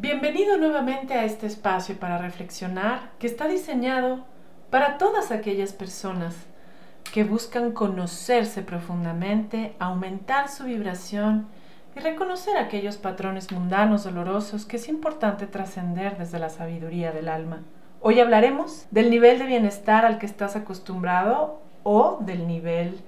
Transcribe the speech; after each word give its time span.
Bienvenido 0.00 0.56
nuevamente 0.58 1.14
a 1.14 1.24
este 1.24 1.48
espacio 1.48 1.98
para 1.98 2.18
reflexionar 2.18 3.10
que 3.18 3.26
está 3.26 3.48
diseñado 3.48 4.24
para 4.70 4.96
todas 4.96 5.32
aquellas 5.32 5.72
personas 5.72 6.36
que 7.12 7.24
buscan 7.24 7.72
conocerse 7.72 8.62
profundamente, 8.62 9.74
aumentar 9.80 10.50
su 10.50 10.66
vibración 10.66 11.48
y 11.96 11.98
reconocer 11.98 12.56
aquellos 12.58 12.96
patrones 12.96 13.50
mundanos 13.50 14.04
dolorosos 14.04 14.66
que 14.66 14.76
es 14.76 14.88
importante 14.88 15.48
trascender 15.48 16.16
desde 16.16 16.38
la 16.38 16.50
sabiduría 16.50 17.10
del 17.10 17.28
alma. 17.28 17.64
Hoy 18.00 18.20
hablaremos 18.20 18.86
del 18.92 19.10
nivel 19.10 19.40
de 19.40 19.46
bienestar 19.46 20.06
al 20.06 20.18
que 20.18 20.26
estás 20.26 20.54
acostumbrado 20.54 21.60
o 21.82 22.18
del 22.20 22.46
nivel 22.46 23.00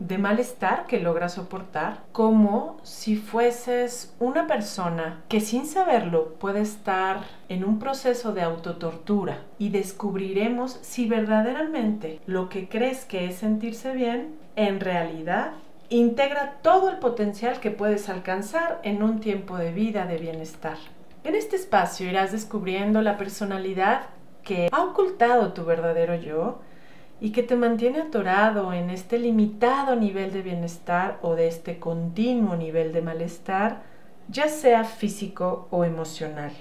de 0.00 0.18
malestar 0.18 0.86
que 0.86 0.98
logras 0.98 1.34
soportar, 1.34 2.00
como 2.10 2.78
si 2.82 3.16
fueses 3.16 4.14
una 4.18 4.46
persona 4.46 5.22
que 5.28 5.40
sin 5.40 5.66
saberlo 5.66 6.34
puede 6.40 6.62
estar 6.62 7.20
en 7.48 7.64
un 7.64 7.78
proceso 7.78 8.32
de 8.32 8.42
autotortura 8.42 9.42
y 9.58 9.68
descubriremos 9.68 10.78
si 10.80 11.06
verdaderamente 11.06 12.18
lo 12.26 12.48
que 12.48 12.68
crees 12.68 13.04
que 13.04 13.26
es 13.26 13.36
sentirse 13.36 13.92
bien, 13.92 14.34
en 14.56 14.80
realidad 14.80 15.52
integra 15.90 16.54
todo 16.62 16.88
el 16.88 16.96
potencial 16.96 17.60
que 17.60 17.70
puedes 17.70 18.08
alcanzar 18.08 18.80
en 18.82 19.02
un 19.02 19.20
tiempo 19.20 19.58
de 19.58 19.72
vida 19.72 20.06
de 20.06 20.16
bienestar. 20.16 20.78
En 21.24 21.34
este 21.34 21.56
espacio 21.56 22.08
irás 22.08 22.32
descubriendo 22.32 23.02
la 23.02 23.18
personalidad 23.18 24.06
que 24.42 24.70
ha 24.72 24.82
ocultado 24.82 25.52
tu 25.52 25.66
verdadero 25.66 26.14
yo, 26.14 26.60
y 27.20 27.32
que 27.32 27.42
te 27.42 27.56
mantiene 27.56 28.00
atorado 28.00 28.72
en 28.72 28.90
este 28.90 29.18
limitado 29.18 29.94
nivel 29.94 30.32
de 30.32 30.42
bienestar 30.42 31.18
o 31.22 31.34
de 31.34 31.48
este 31.48 31.78
continuo 31.78 32.56
nivel 32.56 32.92
de 32.92 33.02
malestar, 33.02 33.82
ya 34.28 34.48
sea 34.48 34.84
físico 34.84 35.68
o 35.70 35.84
emocional. 35.84 36.52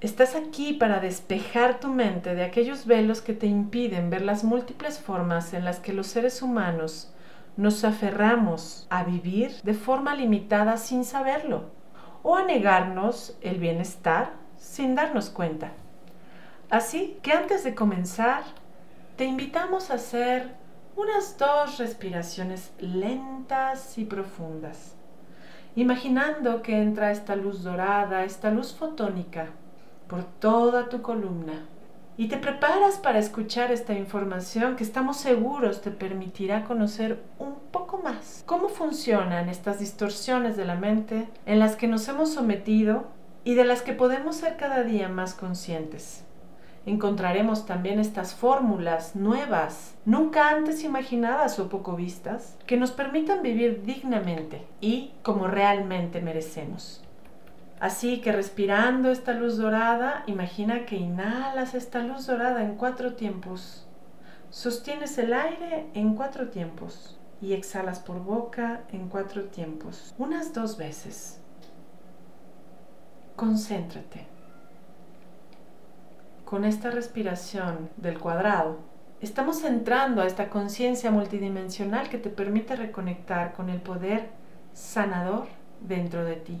Estás 0.00 0.36
aquí 0.36 0.74
para 0.74 1.00
despejar 1.00 1.80
tu 1.80 1.88
mente 1.88 2.36
de 2.36 2.44
aquellos 2.44 2.86
velos 2.86 3.20
que 3.20 3.32
te 3.32 3.46
impiden 3.48 4.10
ver 4.10 4.22
las 4.22 4.44
múltiples 4.44 5.00
formas 5.00 5.52
en 5.54 5.64
las 5.64 5.80
que 5.80 5.92
los 5.92 6.06
seres 6.06 6.40
humanos 6.40 7.12
nos 7.56 7.82
aferramos 7.82 8.86
a 8.90 9.02
vivir 9.02 9.50
de 9.64 9.74
forma 9.74 10.14
limitada 10.14 10.76
sin 10.76 11.04
saberlo 11.04 11.64
o 12.22 12.36
a 12.36 12.44
negarnos 12.44 13.36
el 13.40 13.58
bienestar 13.58 14.30
sin 14.56 14.94
darnos 14.94 15.30
cuenta. 15.30 15.72
Así 16.70 17.18
que 17.22 17.32
antes 17.32 17.64
de 17.64 17.74
comenzar, 17.74 18.44
te 19.18 19.24
invitamos 19.24 19.90
a 19.90 19.94
hacer 19.94 20.54
unas 20.94 21.36
dos 21.38 21.78
respiraciones 21.78 22.70
lentas 22.78 23.98
y 23.98 24.04
profundas, 24.04 24.94
imaginando 25.74 26.62
que 26.62 26.80
entra 26.80 27.10
esta 27.10 27.34
luz 27.34 27.64
dorada, 27.64 28.22
esta 28.22 28.52
luz 28.52 28.72
fotónica, 28.72 29.48
por 30.06 30.22
toda 30.22 30.88
tu 30.88 31.02
columna. 31.02 31.66
Y 32.16 32.28
te 32.28 32.36
preparas 32.36 32.98
para 32.98 33.18
escuchar 33.18 33.72
esta 33.72 33.92
información 33.92 34.76
que 34.76 34.84
estamos 34.84 35.16
seguros 35.16 35.82
te 35.82 35.90
permitirá 35.90 36.64
conocer 36.64 37.20
un 37.40 37.56
poco 37.72 37.98
más 37.98 38.44
cómo 38.46 38.68
funcionan 38.68 39.48
estas 39.48 39.80
distorsiones 39.80 40.56
de 40.56 40.64
la 40.64 40.76
mente 40.76 41.28
en 41.44 41.58
las 41.58 41.74
que 41.74 41.88
nos 41.88 42.06
hemos 42.06 42.32
sometido 42.32 43.08
y 43.42 43.54
de 43.54 43.64
las 43.64 43.82
que 43.82 43.94
podemos 43.94 44.36
ser 44.36 44.56
cada 44.56 44.84
día 44.84 45.08
más 45.08 45.34
conscientes 45.34 46.24
encontraremos 46.88 47.66
también 47.66 48.00
estas 48.00 48.34
fórmulas 48.34 49.14
nuevas, 49.14 49.94
nunca 50.04 50.50
antes 50.50 50.84
imaginadas 50.84 51.58
o 51.58 51.68
poco 51.68 51.94
vistas, 51.96 52.56
que 52.66 52.76
nos 52.76 52.92
permitan 52.92 53.42
vivir 53.42 53.82
dignamente 53.84 54.66
y 54.80 55.12
como 55.22 55.46
realmente 55.46 56.20
merecemos. 56.20 57.02
Así 57.78 58.20
que 58.20 58.32
respirando 58.32 59.10
esta 59.10 59.34
luz 59.34 59.56
dorada, 59.56 60.24
imagina 60.26 60.86
que 60.86 60.96
inhalas 60.96 61.74
esta 61.74 62.00
luz 62.00 62.26
dorada 62.26 62.64
en 62.64 62.74
cuatro 62.74 63.14
tiempos. 63.14 63.86
Sostienes 64.50 65.18
el 65.18 65.32
aire 65.32 65.86
en 65.94 66.14
cuatro 66.14 66.48
tiempos 66.48 67.18
y 67.40 67.52
exhalas 67.52 68.00
por 68.00 68.24
boca 68.24 68.80
en 68.92 69.08
cuatro 69.08 69.44
tiempos, 69.44 70.14
unas 70.18 70.54
dos 70.54 70.76
veces. 70.76 71.40
Concéntrate 73.36 74.37
con 76.48 76.64
esta 76.64 76.90
respiración 76.90 77.90
del 77.98 78.18
cuadrado, 78.18 78.78
estamos 79.20 79.64
entrando 79.64 80.22
a 80.22 80.26
esta 80.26 80.48
conciencia 80.48 81.10
multidimensional 81.10 82.08
que 82.08 82.16
te 82.16 82.30
permite 82.30 82.74
reconectar 82.74 83.52
con 83.52 83.68
el 83.68 83.82
poder 83.82 84.30
sanador 84.72 85.46
dentro 85.82 86.24
de 86.24 86.36
ti. 86.36 86.56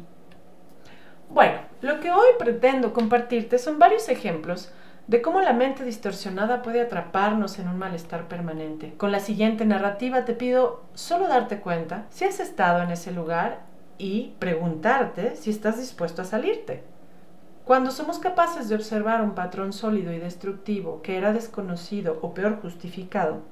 Bueno, 1.30 1.60
lo 1.80 2.00
que 2.00 2.10
hoy 2.10 2.26
pretendo 2.38 2.92
compartirte 2.92 3.58
son 3.58 3.78
varios 3.78 4.10
ejemplos 4.10 4.70
de 5.06 5.22
cómo 5.22 5.40
la 5.40 5.54
mente 5.54 5.84
distorsionada 5.84 6.60
puede 6.60 6.82
atraparnos 6.82 7.58
en 7.58 7.68
un 7.68 7.78
malestar 7.78 8.28
permanente. 8.28 8.92
Con 8.98 9.10
la 9.10 9.20
siguiente 9.20 9.64
narrativa 9.64 10.26
te 10.26 10.34
pido 10.34 10.82
solo 10.92 11.28
darte 11.28 11.60
cuenta 11.60 12.04
si 12.10 12.26
has 12.26 12.40
estado 12.40 12.82
en 12.82 12.90
ese 12.90 13.10
lugar 13.10 13.60
y 13.96 14.34
preguntarte 14.38 15.34
si 15.34 15.48
estás 15.48 15.78
dispuesto 15.78 16.20
a 16.20 16.26
salirte. 16.26 16.97
Cuando 17.68 17.90
somos 17.90 18.18
capaces 18.18 18.70
de 18.70 18.76
observar 18.76 19.20
un 19.20 19.34
patrón 19.34 19.74
sólido 19.74 20.10
y 20.10 20.18
destructivo 20.18 21.02
que 21.02 21.18
era 21.18 21.34
desconocido 21.34 22.18
o 22.22 22.32
peor 22.32 22.62
justificado, 22.62 23.42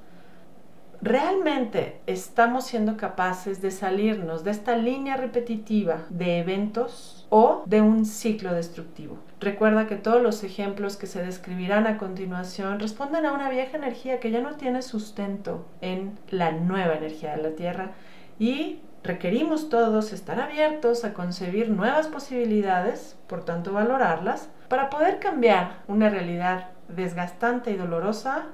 realmente 1.03 2.01
estamos 2.07 2.65
siendo 2.65 2.97
capaces 2.97 3.61
de 3.61 3.71
salirnos 3.71 4.43
de 4.43 4.53
esta 4.53 4.75
línea 4.75 5.19
repetitiva 5.19 6.07
de 6.09 6.39
eventos 6.39 7.27
o 7.29 7.63
de 7.67 7.83
un 7.83 8.07
ciclo 8.07 8.55
destructivo. 8.55 9.19
Recuerda 9.39 9.87
que 9.87 9.97
todos 9.97 10.23
los 10.23 10.43
ejemplos 10.45 10.97
que 10.97 11.07
se 11.07 11.23
describirán 11.23 11.87
a 11.87 11.99
continuación 11.99 12.81
responden 12.81 13.27
a 13.27 13.35
una 13.35 13.51
vieja 13.51 13.77
energía 13.77 14.19
que 14.19 14.31
ya 14.31 14.41
no 14.41 14.55
tiene 14.55 14.81
sustento 14.81 15.67
en 15.83 16.19
la 16.31 16.53
nueva 16.53 16.95
energía 16.95 17.37
de 17.37 17.43
la 17.43 17.51
Tierra 17.51 17.91
y 18.39 18.79
Requerimos 19.07 19.69
todos 19.69 20.13
estar 20.13 20.41
abiertos 20.41 21.05
a 21.05 21.15
concebir 21.15 21.71
nuevas 21.71 22.09
posibilidades, 22.09 23.17
por 23.29 23.45
tanto 23.45 23.73
valorarlas, 23.73 24.49
para 24.67 24.91
poder 24.91 25.21
cambiar 25.21 25.85
una 25.87 26.11
realidad 26.11 26.71
desgastante 26.89 27.71
y 27.71 27.77
dolorosa 27.77 28.47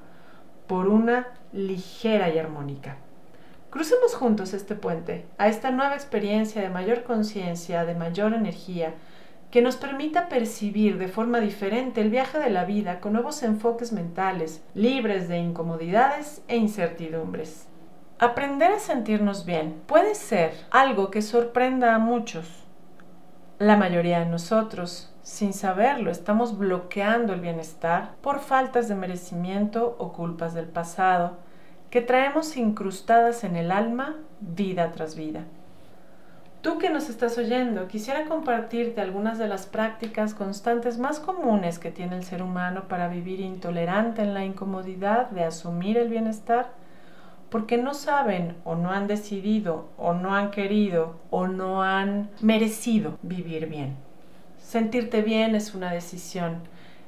por 0.67 0.89
una 0.89 1.29
ligera 1.55 2.29
y 2.29 2.39
armónica. 2.39 2.99
Crucemos 3.71 4.15
juntos 4.15 4.53
este 4.53 4.75
puente 4.75 5.25
a 5.39 5.49
esta 5.49 5.71
nueva 5.71 5.95
experiencia 5.95 6.61
de 6.61 6.69
mayor 6.69 7.05
conciencia, 7.05 7.87
de 7.87 7.95
mayor 7.95 8.35
energía, 8.35 8.93
que 9.51 9.62
nos 9.62 9.77
permita 9.77 10.29
percibir 10.29 10.99
de 10.99 11.09
forma 11.09 11.41
diferente 11.41 12.03
el 12.03 12.11
viaje 12.11 12.39
de 12.39 12.51
la 12.51 12.67
vida 12.67 13.01
con 13.01 13.15
nuevos 13.15 13.43
enfoques 13.43 13.91
mentales, 13.91 14.62
libres 14.75 15.29
de 15.29 15.39
incomodidades 15.39 16.43
e 16.47 16.59
incertidumbres. 16.59 17.72
Aprender 18.22 18.71
a 18.71 18.78
sentirnos 18.78 19.44
bien 19.44 19.83
puede 19.88 20.15
ser 20.15 20.53
algo 20.71 21.10
que 21.10 21.22
sorprenda 21.22 21.93
a 21.93 21.99
muchos. 21.99 22.69
La 23.59 23.77
mayoría 23.77 24.21
de 24.21 24.27
nosotros, 24.27 25.12
sin 25.25 25.53
saberlo, 25.53 26.09
estamos 26.09 26.56
bloqueando 26.56 27.32
el 27.32 27.41
bienestar 27.41 28.12
por 28.21 28.38
faltas 28.38 28.87
de 28.87 28.94
merecimiento 28.94 29.97
o 29.99 30.12
culpas 30.12 30.55
del 30.55 30.66
pasado 30.66 31.38
que 31.91 32.00
traemos 32.00 32.56
incrustadas 32.56 33.43
en 33.43 33.56
el 33.56 33.72
alma 33.72 34.15
vida 34.38 34.93
tras 34.93 35.16
vida. 35.16 35.43
Tú 36.61 36.78
que 36.78 36.91
nos 36.91 37.09
estás 37.09 37.37
oyendo, 37.38 37.88
quisiera 37.88 38.27
compartirte 38.27 39.00
algunas 39.00 39.37
de 39.38 39.49
las 39.49 39.66
prácticas 39.66 40.32
constantes 40.32 40.97
más 40.97 41.19
comunes 41.19 41.81
que 41.81 41.91
tiene 41.91 42.19
el 42.19 42.22
ser 42.22 42.44
humano 42.44 42.84
para 42.87 43.09
vivir 43.09 43.41
intolerante 43.41 44.22
en 44.22 44.32
la 44.32 44.44
incomodidad 44.44 45.28
de 45.31 45.43
asumir 45.43 45.99
el 45.99 46.09
bienestar 46.09 46.81
porque 47.53 47.77
no 47.77 47.93
saben 47.93 48.57
o 48.65 48.77
no 48.77 48.91
han 48.91 49.07
decidido 49.07 49.91
o 49.99 50.15
no 50.15 50.35
han 50.35 50.51
querido 50.51 51.21
o 51.29 51.47
no 51.47 51.83
han 51.83 52.31
merecido 52.41 53.19
vivir 53.21 53.67
bien. 53.69 53.95
Sentirte 54.57 55.21
bien 55.21 55.55
es 55.55 55.75
una 55.75 55.93
decisión. 55.93 56.62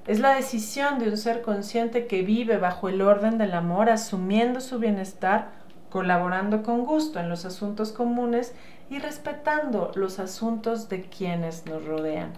Es 0.06 0.20
la 0.20 0.34
decisión 0.34 0.98
de 0.98 1.08
un 1.08 1.16
ser 1.16 1.40
consciente 1.40 2.06
que 2.06 2.20
vive 2.20 2.58
bajo 2.58 2.90
el 2.90 3.00
orden 3.00 3.38
del 3.38 3.54
amor, 3.54 3.88
asumiendo 3.88 4.60
su 4.60 4.78
bienestar, 4.78 5.48
colaborando 5.88 6.62
con 6.62 6.84
gusto 6.84 7.20
en 7.20 7.30
los 7.30 7.46
asuntos 7.46 7.90
comunes 7.90 8.54
y 8.90 8.98
respetando 8.98 9.92
los 9.94 10.18
asuntos 10.18 10.90
de 10.90 11.04
quienes 11.04 11.64
nos 11.64 11.86
rodean. 11.86 12.34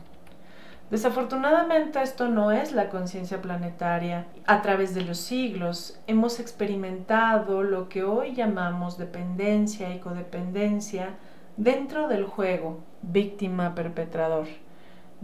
Desafortunadamente 0.90 2.00
esto 2.00 2.28
no 2.28 2.52
es 2.52 2.70
la 2.70 2.88
conciencia 2.90 3.42
planetaria. 3.42 4.26
A 4.46 4.62
través 4.62 4.94
de 4.94 5.02
los 5.02 5.18
siglos 5.18 5.98
hemos 6.06 6.38
experimentado 6.38 7.64
lo 7.64 7.88
que 7.88 8.04
hoy 8.04 8.34
llamamos 8.34 8.96
dependencia 8.96 9.92
y 9.92 9.98
codependencia 9.98 11.16
dentro 11.56 12.06
del 12.06 12.24
juego 12.24 12.84
víctima-perpetrador, 13.02 14.46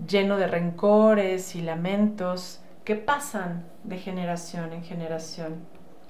lleno 0.04 0.36
de 0.36 0.48
rencores 0.48 1.54
y 1.54 1.62
lamentos 1.62 2.60
que 2.84 2.96
pasan 2.96 3.64
de 3.84 3.98
generación 3.98 4.72
en 4.72 4.82
generación. 4.82 5.54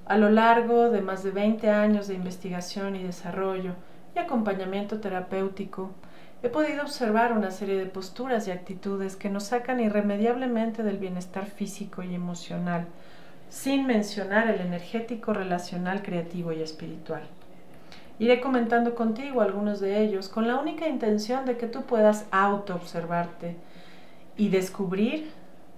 A 0.06 0.16
lo 0.16 0.30
largo 0.30 0.88
de 0.88 1.02
más 1.02 1.22
de 1.22 1.30
20 1.30 1.68
años 1.68 2.08
de 2.08 2.14
investigación 2.14 2.96
y 2.96 3.02
desarrollo 3.02 3.74
y 4.16 4.18
acompañamiento 4.18 4.98
terapéutico, 5.00 5.90
he 6.42 6.48
podido 6.48 6.82
observar 6.82 7.32
una 7.32 7.50
serie 7.50 7.78
de 7.78 7.86
posturas 7.86 8.48
y 8.48 8.50
actitudes 8.50 9.14
que 9.14 9.30
nos 9.30 9.44
sacan 9.44 9.80
irremediablemente 9.80 10.82
del 10.82 10.98
bienestar 10.98 11.46
físico 11.46 12.02
y 12.02 12.14
emocional, 12.14 12.86
sin 13.48 13.86
mencionar 13.86 14.48
el 14.48 14.60
energético, 14.60 15.32
relacional, 15.32 16.02
creativo 16.02 16.52
y 16.52 16.60
espiritual. 16.60 17.22
Iré 18.18 18.40
comentando 18.40 18.94
contigo 18.94 19.40
algunos 19.40 19.80
de 19.80 20.02
ellos 20.02 20.28
con 20.28 20.48
la 20.48 20.56
única 20.56 20.88
intención 20.88 21.44
de 21.44 21.56
que 21.56 21.66
tú 21.66 21.82
puedas 21.82 22.26
auto-observarte 22.30 23.56
y 24.36 24.48
descubrir 24.48 25.30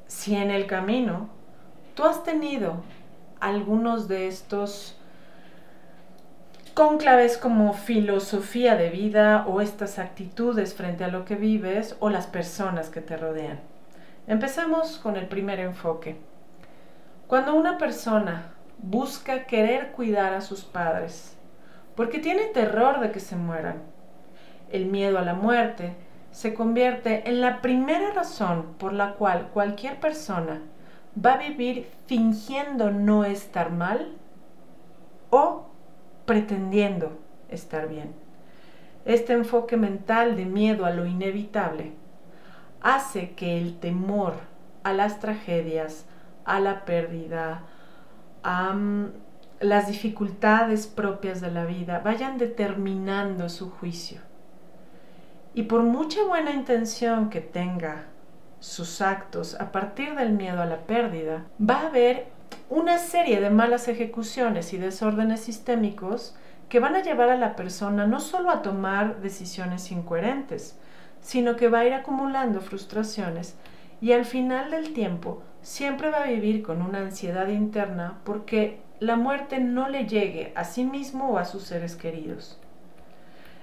si 0.07 0.35
en 0.35 0.51
el 0.51 0.67
camino 0.67 1.29
tú 1.95 2.05
has 2.05 2.25
tenido 2.25 2.83
algunos 3.41 4.09
de 4.09 4.29
estos 4.29 4.97
conclaves 6.75 7.38
como 7.38 7.73
filosofía 7.73 8.75
de 8.75 8.91
vida 8.91 9.47
o 9.47 9.61
estas 9.61 10.00
actitudes 10.00 10.75
frente 10.75 11.05
a 11.05 11.09
lo 11.09 11.25
que 11.25 11.37
vives 11.37 11.97
o 12.00 12.11
las 12.11 12.26
personas 12.26 12.91
que 12.91 13.00
te 13.00 13.17
rodean. 13.17 13.61
Empecemos 14.26 14.99
con 14.99 15.15
el 15.15 15.29
primer 15.29 15.61
enfoque. 15.61 16.17
Cuando 17.29 17.55
una 17.55 17.79
persona 17.79 18.55
busca 18.79 19.44
querer 19.44 19.93
cuidar 19.93 20.35
a 20.35 20.41
sus 20.41 20.65
padres, 20.65 21.37
porque 21.94 22.19
tiene 22.19 22.47
terror 22.47 22.99
de 22.99 23.12
que 23.12 23.20
se 23.20 23.37
mueran, 23.37 23.82
el 24.73 24.87
miedo 24.87 25.20
a 25.20 25.23
la 25.23 25.35
muerte 25.35 25.94
se 26.32 26.55
convierte 26.55 27.29
en 27.29 27.41
la 27.41 27.62
primera 27.62 28.11
razón 28.11 28.75
por 28.79 28.93
la 28.93 29.12
cual 29.12 29.50
cualquier 29.55 30.00
persona 30.00 30.61
va 31.25 31.35
a 31.35 31.38
vivir 31.38 31.88
fingiendo 32.06 32.91
no 32.91 33.25
estar 33.25 33.70
mal 33.70 34.17
o 35.31 35.67
pretendiendo 36.26 37.19
estar 37.49 37.88
bien. 37.88 38.15
Este 39.05 39.32
enfoque 39.32 39.76
mental 39.76 40.37
de 40.37 40.47
miedo 40.47 40.87
a 40.87 40.91
lo 40.91 41.06
inevitable 41.06 41.93
hace 42.81 43.32
que 43.32 43.59
el 43.59 43.79
temor 43.79 44.35
a 44.82 44.93
las 44.93 45.21
tragedias, 45.21 46.06
a 46.44 46.61
la 46.61 46.85
pérdida, 46.85 47.62
a 48.43 48.73
mm, 48.73 49.12
las 49.61 49.88
dificultades 49.88 50.87
propias 50.87 51.41
de 51.41 51.50
la 51.50 51.65
vida 51.65 52.00
vayan 52.00 52.38
determinando 52.38 53.49
su 53.49 53.70
juicio. 53.70 54.20
Y 55.55 55.65
por 55.65 55.82
mucha 55.82 56.23
buena 56.25 56.53
intención 56.53 57.31
que 57.31 57.41
tenga 57.41 58.06
sus 58.61 59.00
actos 59.00 59.59
a 59.61 59.73
partir 59.73 60.15
del 60.15 60.32
miedo 60.32 60.61
a 60.61 60.67
la 60.67 60.87
pérdida, 60.87 61.44
va 61.61 61.81
a 61.81 61.87
haber 61.87 62.34
una 62.71 62.99
serie 62.99 63.41
de 63.41 63.51
malas 63.51 63.89
ejecuciones 63.89 64.73
y 64.73 64.79
desórdenes 64.79 65.41
sistémicos 65.41 66.35
que 66.69 66.81
van 66.81 66.95
a 66.95 67.03
llevar 67.03 67.29
a 67.29 67.37
la 67.37 67.57
persona 67.57 68.07
no 68.07 68.21
solo 68.21 68.51
a 68.51 68.63
tomar 68.63 69.21
decisiones 69.21 69.91
incoherentes, 69.91 70.79
sino 71.21 71.57
que 71.57 71.69
va 71.69 71.81
a 71.81 71.85
ir 71.85 71.93
acumulando 71.93 72.61
frustraciones 72.61 73.57
y 74.01 74.13
al 74.13 74.25
final 74.25 74.71
del 74.71 74.93
tiempo 74.93 75.43
siempre 75.63 76.11
va 76.11 76.25
a 76.25 76.27
vivir 76.27 76.63
con 76.63 76.83
una 76.83 76.99
ansiedad 76.99 77.49
interna 77.49 78.21
porque 78.25 78.81
la 79.01 79.17
muerte 79.17 79.59
no 79.59 79.89
le 79.89 80.07
llegue 80.07 80.53
a 80.55 80.65
sí 80.65 80.85
mismo 80.85 81.31
o 81.31 81.39
a 81.39 81.45
sus 81.45 81.63
seres 81.65 81.97
queridos. 81.97 82.59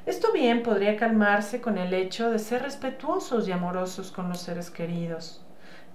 Esto 0.06 0.32
bien 0.32 0.64
podría 0.64 0.98
calmarse 0.98 1.62
con 1.62 1.78
el 1.78 1.94
hecho 1.94 2.32
de 2.32 2.40
ser 2.40 2.64
respetuosos 2.64 3.48
y 3.48 3.52
amorosos 3.52 4.12
con 4.12 4.30
los 4.30 4.42
seres 4.42 4.72
queridos, 4.72 5.42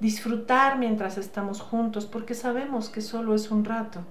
disfrutar 0.00 0.78
mientras 0.78 1.19
estamos 1.19 1.60
juntos 1.60 2.06
porque 2.06 2.34
sabemos 2.34 2.88
que 2.88 3.00
solo 3.00 3.34
es 3.34 3.50
un 3.50 3.64
rato, 3.64 4.04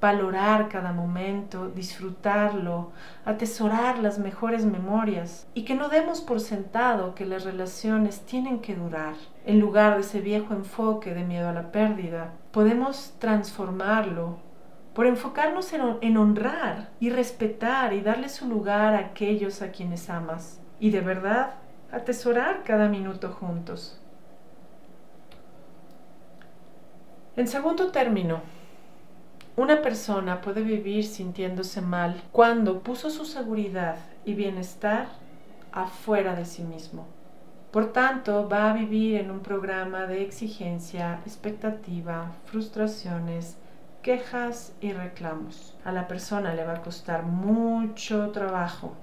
valorar 0.00 0.68
cada 0.68 0.92
momento, 0.92 1.68
disfrutarlo, 1.68 2.92
atesorar 3.24 3.98
las 4.00 4.18
mejores 4.18 4.64
memorias 4.64 5.46
y 5.54 5.64
que 5.64 5.74
no 5.74 5.88
demos 5.88 6.20
por 6.20 6.40
sentado 6.40 7.14
que 7.14 7.24
las 7.24 7.44
relaciones 7.44 8.20
tienen 8.26 8.60
que 8.60 8.74
durar. 8.74 9.14
En 9.46 9.60
lugar 9.60 9.94
de 9.94 10.02
ese 10.02 10.20
viejo 10.20 10.52
enfoque 10.52 11.14
de 11.14 11.24
miedo 11.24 11.48
a 11.48 11.52
la 11.52 11.72
pérdida, 11.72 12.32
podemos 12.50 13.14
transformarlo 13.18 14.38
por 14.94 15.06
enfocarnos 15.06 15.72
en, 15.72 16.16
honrar 16.16 16.90
y 17.00 17.10
respetar 17.10 17.92
y 17.94 18.00
darle 18.00 18.28
su 18.28 18.48
lugar 18.48 18.94
a 18.94 18.98
aquellos 18.98 19.60
a 19.60 19.72
quienes 19.72 20.08
amas 20.08 20.60
y 20.78 20.90
de 20.90 21.00
verdad 21.00 21.54
atesorar 21.90 22.62
cada 22.62 22.88
minuto 22.88 23.30
juntos. 23.30 24.00
En 27.36 27.48
segundo 27.48 27.90
término, 27.90 28.40
una 29.56 29.82
persona 29.82 30.40
puede 30.40 30.62
vivir 30.62 31.04
sintiéndose 31.04 31.80
mal 31.80 32.22
cuando 32.30 32.80
puso 32.80 33.10
su 33.10 33.24
seguridad 33.24 33.96
y 34.24 34.34
bienestar 34.34 35.08
afuera 35.72 36.36
de 36.36 36.44
sí 36.44 36.62
mismo. 36.62 37.06
Por 37.72 37.92
tanto, 37.92 38.48
va 38.48 38.70
a 38.70 38.74
vivir 38.74 39.16
en 39.16 39.32
un 39.32 39.40
programa 39.40 40.06
de 40.06 40.22
exigencia, 40.22 41.20
expectativa, 41.26 42.30
frustraciones, 42.44 43.56
quejas 44.02 44.72
y 44.80 44.92
reclamos. 44.92 45.76
A 45.84 45.90
la 45.90 46.06
persona 46.06 46.54
le 46.54 46.64
va 46.64 46.74
a 46.74 46.82
costar 46.82 47.24
mucho 47.24 48.30
trabajo 48.30 48.94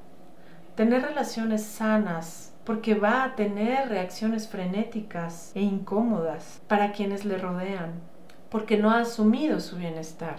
tener 0.75 1.03
relaciones 1.03 1.63
sanas 1.63 2.53
porque 2.63 2.95
va 2.95 3.23
a 3.23 3.35
tener 3.35 3.89
reacciones 3.89 4.47
frenéticas 4.47 5.51
e 5.55 5.61
incómodas 5.61 6.61
para 6.67 6.91
quienes 6.91 7.25
le 7.25 7.37
rodean, 7.37 7.91
porque 8.51 8.77
no 8.77 8.91
ha 8.91 8.99
asumido 8.99 9.59
su 9.59 9.77
bienestar, 9.77 10.37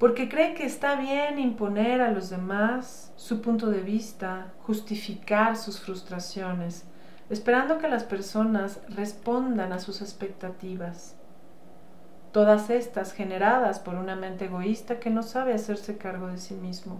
porque 0.00 0.28
cree 0.28 0.54
que 0.54 0.66
está 0.66 0.96
bien 0.96 1.38
imponer 1.38 2.00
a 2.00 2.10
los 2.10 2.28
demás 2.30 3.12
su 3.14 3.40
punto 3.40 3.70
de 3.70 3.82
vista, 3.82 4.52
justificar 4.62 5.56
sus 5.56 5.78
frustraciones, 5.78 6.84
esperando 7.30 7.78
que 7.78 7.88
las 7.88 8.02
personas 8.02 8.80
respondan 8.88 9.72
a 9.72 9.78
sus 9.78 10.02
expectativas 10.02 11.16
todas 12.36 12.68
estas 12.68 13.14
generadas 13.14 13.80
por 13.80 13.94
una 13.94 14.14
mente 14.14 14.44
egoísta 14.44 15.00
que 15.00 15.08
no 15.08 15.22
sabe 15.22 15.54
hacerse 15.54 15.96
cargo 15.96 16.26
de 16.26 16.36
sí 16.36 16.52
mismo. 16.52 16.98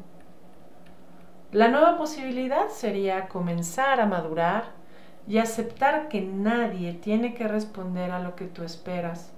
La 1.52 1.68
nueva 1.68 1.98
posibilidad 1.98 2.70
sería 2.70 3.28
comenzar 3.28 4.00
a 4.00 4.06
madurar 4.06 4.64
y 5.28 5.36
aceptar 5.36 6.08
que 6.08 6.22
nadie 6.22 6.94
tiene 6.94 7.34
que 7.34 7.48
responder 7.48 8.12
a 8.12 8.20
lo 8.20 8.34
que 8.34 8.46
tú 8.46 8.62
esperas, 8.62 9.30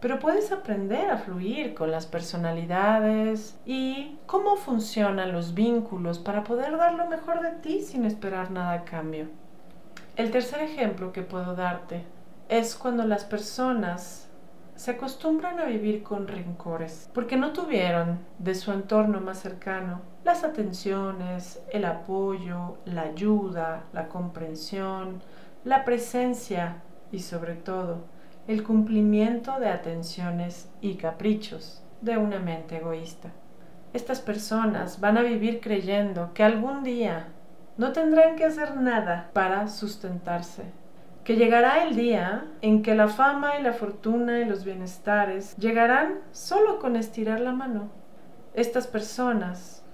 pero 0.00 0.18
puedes 0.18 0.52
aprender 0.52 1.10
a 1.10 1.18
fluir 1.18 1.74
con 1.74 1.90
las 1.90 2.06
personalidades 2.06 3.58
y 3.66 4.16
cómo 4.26 4.56
funcionan 4.56 5.32
los 5.32 5.54
vínculos 5.54 6.18
para 6.18 6.44
poder 6.44 6.76
dar 6.76 6.94
lo 6.94 7.06
mejor 7.06 7.42
de 7.42 7.50
ti 7.52 7.80
sin 7.82 8.04
esperar 8.04 8.50
nada 8.50 8.72
a 8.72 8.84
cambio. 8.84 9.26
El 10.16 10.30
tercer 10.30 10.62
ejemplo 10.62 11.12
que 11.12 11.22
puedo 11.22 11.54
darte 11.54 12.04
es 12.48 12.76
cuando 12.76 13.04
las 13.04 13.24
personas 13.24 14.28
se 14.74 14.92
acostumbran 14.92 15.58
a 15.58 15.64
vivir 15.64 16.04
con 16.04 16.28
rencores 16.28 17.10
porque 17.12 17.36
no 17.36 17.52
tuvieron 17.52 18.20
de 18.38 18.54
su 18.54 18.72
entorno 18.72 19.20
más 19.20 19.40
cercano 19.40 20.00
las 20.24 20.44
atenciones, 20.44 21.60
el 21.72 21.84
apoyo, 21.84 22.78
la 22.84 23.02
ayuda, 23.02 23.84
la 23.92 24.08
comprensión, 24.08 25.20
la 25.64 25.84
presencia 25.84 26.76
y 27.10 27.20
sobre 27.20 27.54
todo 27.54 28.04
el 28.48 28.64
cumplimiento 28.64 29.60
de 29.60 29.68
atenciones 29.68 30.68
y 30.80 30.94
caprichos 30.94 31.84
de 32.00 32.16
una 32.16 32.40
mente 32.40 32.78
egoísta. 32.78 33.30
Estas 33.92 34.20
personas 34.20 34.98
van 34.98 35.16
a 35.16 35.22
vivir 35.22 35.60
creyendo 35.60 36.32
que 36.34 36.42
algún 36.42 36.82
día 36.82 37.28
no 37.76 37.92
tendrán 37.92 38.34
que 38.34 38.44
hacer 38.44 38.76
nada 38.76 39.30
para 39.32 39.68
sustentarse 39.68 40.64
que 41.28 41.36
llegará 41.36 41.84
el 41.84 41.94
día 41.94 42.46
en 42.62 42.82
que 42.82 42.94
la 42.94 43.06
fama 43.06 43.58
y 43.60 43.62
la 43.62 43.74
fortuna 43.74 44.40
y 44.40 44.46
los 44.46 44.64
bienestares 44.64 45.54
llegarán 45.58 46.20
solo 46.32 46.78
con 46.78 46.96
estirar 46.96 47.40
la 47.40 47.52
mano. 47.52 47.90
Estas 48.54 48.86
personas 48.86 49.84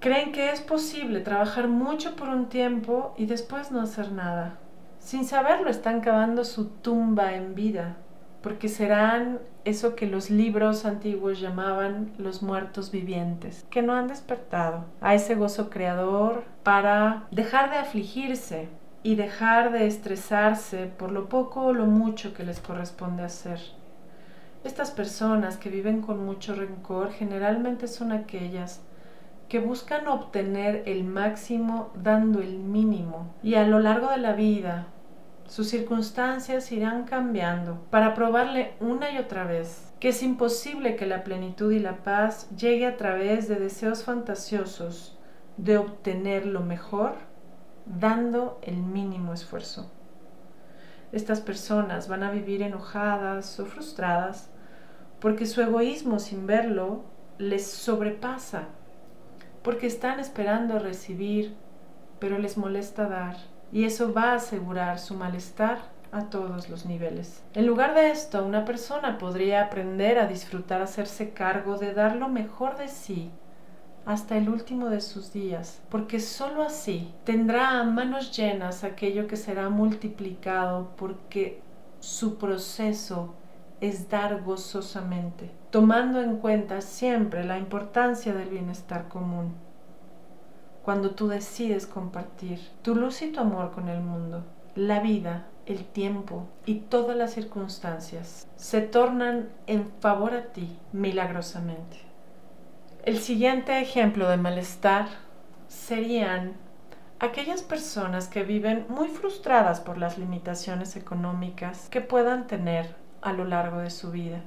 creen 0.00 0.32
que 0.32 0.50
es 0.50 0.60
posible 0.60 1.20
trabajar 1.20 1.68
mucho 1.68 2.16
por 2.16 2.28
un 2.28 2.48
tiempo 2.48 3.14
y 3.16 3.26
después 3.26 3.70
no 3.70 3.80
hacer 3.80 4.10
nada. 4.10 4.58
Sin 5.00 5.24
saberlo 5.24 5.68
están 5.68 6.00
cavando 6.00 6.44
su 6.44 6.66
tumba 6.66 7.34
en 7.34 7.56
vida, 7.56 7.96
porque 8.42 8.68
serán 8.68 9.40
eso 9.64 9.96
que 9.96 10.06
los 10.06 10.30
libros 10.30 10.84
antiguos 10.84 11.40
llamaban 11.40 12.12
los 12.16 12.42
muertos 12.42 12.92
vivientes, 12.92 13.66
que 13.70 13.82
no 13.82 13.94
han 13.94 14.06
despertado 14.06 14.84
a 15.00 15.14
ese 15.14 15.34
gozo 15.34 15.68
creador 15.68 16.44
para 16.62 17.26
dejar 17.32 17.70
de 17.70 17.76
afligirse, 17.76 18.68
y 19.02 19.14
dejar 19.14 19.72
de 19.72 19.86
estresarse 19.86 20.86
por 20.86 21.10
lo 21.10 21.28
poco 21.28 21.62
o 21.62 21.72
lo 21.72 21.86
mucho 21.86 22.34
que 22.34 22.44
les 22.44 22.60
corresponde 22.60 23.22
hacer. 23.22 23.60
Estas 24.62 24.90
personas 24.90 25.56
que 25.56 25.70
viven 25.70 26.02
con 26.02 26.24
mucho 26.24 26.54
rencor 26.54 27.10
generalmente 27.12 27.88
son 27.88 28.12
aquellas 28.12 28.82
que 29.50 29.58
buscan 29.58 30.06
obtener 30.06 30.84
el 30.86 31.02
máximo 31.02 31.90
dando 31.94 32.40
el 32.40 32.60
mínimo 32.60 33.34
y 33.42 33.56
a 33.56 33.66
lo 33.66 33.80
largo 33.80 34.08
de 34.10 34.18
la 34.18 34.32
vida 34.32 34.86
sus 35.48 35.68
circunstancias 35.68 36.70
irán 36.70 37.02
cambiando 37.02 37.80
para 37.90 38.14
probarle 38.14 38.74
una 38.78 39.10
y 39.10 39.18
otra 39.18 39.44
vez 39.44 39.92
que 39.98 40.10
es 40.10 40.22
imposible 40.22 40.94
que 40.94 41.04
la 41.04 41.24
plenitud 41.24 41.72
y 41.72 41.80
la 41.80 41.96
paz 42.04 42.48
llegue 42.56 42.86
a 42.86 42.96
través 42.96 43.48
de 43.48 43.56
deseos 43.56 44.04
fantasiosos 44.04 45.18
de 45.56 45.78
obtener 45.78 46.46
lo 46.46 46.60
mejor 46.60 47.14
dando 47.84 48.60
el 48.62 48.76
mínimo 48.76 49.34
esfuerzo. 49.34 49.90
Estas 51.10 51.40
personas 51.40 52.06
van 52.06 52.22
a 52.22 52.30
vivir 52.30 52.62
enojadas 52.62 53.58
o 53.58 53.66
frustradas 53.66 54.48
porque 55.18 55.44
su 55.44 55.60
egoísmo 55.60 56.20
sin 56.20 56.46
verlo 56.46 57.02
les 57.38 57.66
sobrepasa, 57.66 58.68
porque 59.62 59.86
están 59.86 60.20
esperando 60.20 60.78
recibir, 60.78 61.54
pero 62.18 62.38
les 62.38 62.56
molesta 62.56 63.08
dar, 63.08 63.36
y 63.72 63.84
eso 63.84 64.12
va 64.12 64.32
a 64.32 64.34
asegurar 64.34 64.98
su 64.98 65.14
malestar 65.14 65.78
a 66.12 66.24
todos 66.24 66.68
los 66.68 66.86
niveles. 66.86 67.42
En 67.54 67.66
lugar 67.66 67.94
de 67.94 68.10
esto, 68.10 68.44
una 68.44 68.64
persona 68.64 69.18
podría 69.18 69.62
aprender 69.62 70.18
a 70.18 70.26
disfrutar 70.26 70.82
hacerse 70.82 71.30
cargo 71.30 71.78
de 71.78 71.94
dar 71.94 72.16
lo 72.16 72.28
mejor 72.28 72.76
de 72.76 72.88
sí 72.88 73.30
hasta 74.06 74.36
el 74.36 74.48
último 74.48 74.88
de 74.88 75.00
sus 75.00 75.32
días, 75.32 75.80
porque 75.88 76.20
sólo 76.20 76.62
así 76.62 77.14
tendrá 77.24 77.80
a 77.80 77.84
manos 77.84 78.36
llenas 78.36 78.82
aquello 78.82 79.26
que 79.26 79.36
será 79.36 79.68
multiplicado 79.68 80.90
porque 80.96 81.62
su 82.00 82.38
proceso 82.38 83.34
es 83.80 84.08
dar 84.08 84.42
gozosamente, 84.42 85.50
tomando 85.70 86.20
en 86.20 86.36
cuenta 86.36 86.80
siempre 86.80 87.44
la 87.44 87.58
importancia 87.58 88.34
del 88.34 88.50
bienestar 88.50 89.08
común. 89.08 89.54
Cuando 90.82 91.10
tú 91.10 91.28
decides 91.28 91.86
compartir 91.86 92.60
tu 92.82 92.94
luz 92.94 93.22
y 93.22 93.32
tu 93.32 93.40
amor 93.40 93.70
con 93.72 93.88
el 93.88 94.00
mundo, 94.00 94.44
la 94.74 95.00
vida, 95.00 95.46
el 95.66 95.84
tiempo 95.84 96.48
y 96.66 96.76
todas 96.76 97.16
las 97.16 97.32
circunstancias 97.32 98.48
se 98.56 98.80
tornan 98.80 99.48
en 99.66 99.90
favor 100.00 100.34
a 100.34 100.52
ti 100.52 100.76
milagrosamente. 100.92 101.98
El 103.04 103.18
siguiente 103.18 103.80
ejemplo 103.80 104.28
de 104.28 104.36
malestar 104.36 105.08
serían 105.68 106.54
aquellas 107.18 107.62
personas 107.62 108.28
que 108.28 108.42
viven 108.42 108.86
muy 108.88 109.08
frustradas 109.08 109.80
por 109.80 109.98
las 109.98 110.18
limitaciones 110.18 110.96
económicas 110.96 111.88
que 111.90 112.00
puedan 112.00 112.46
tener 112.46 112.94
a 113.22 113.32
lo 113.32 113.44
largo 113.44 113.78
de 113.78 113.90
su 113.90 114.10
vida. 114.10 114.42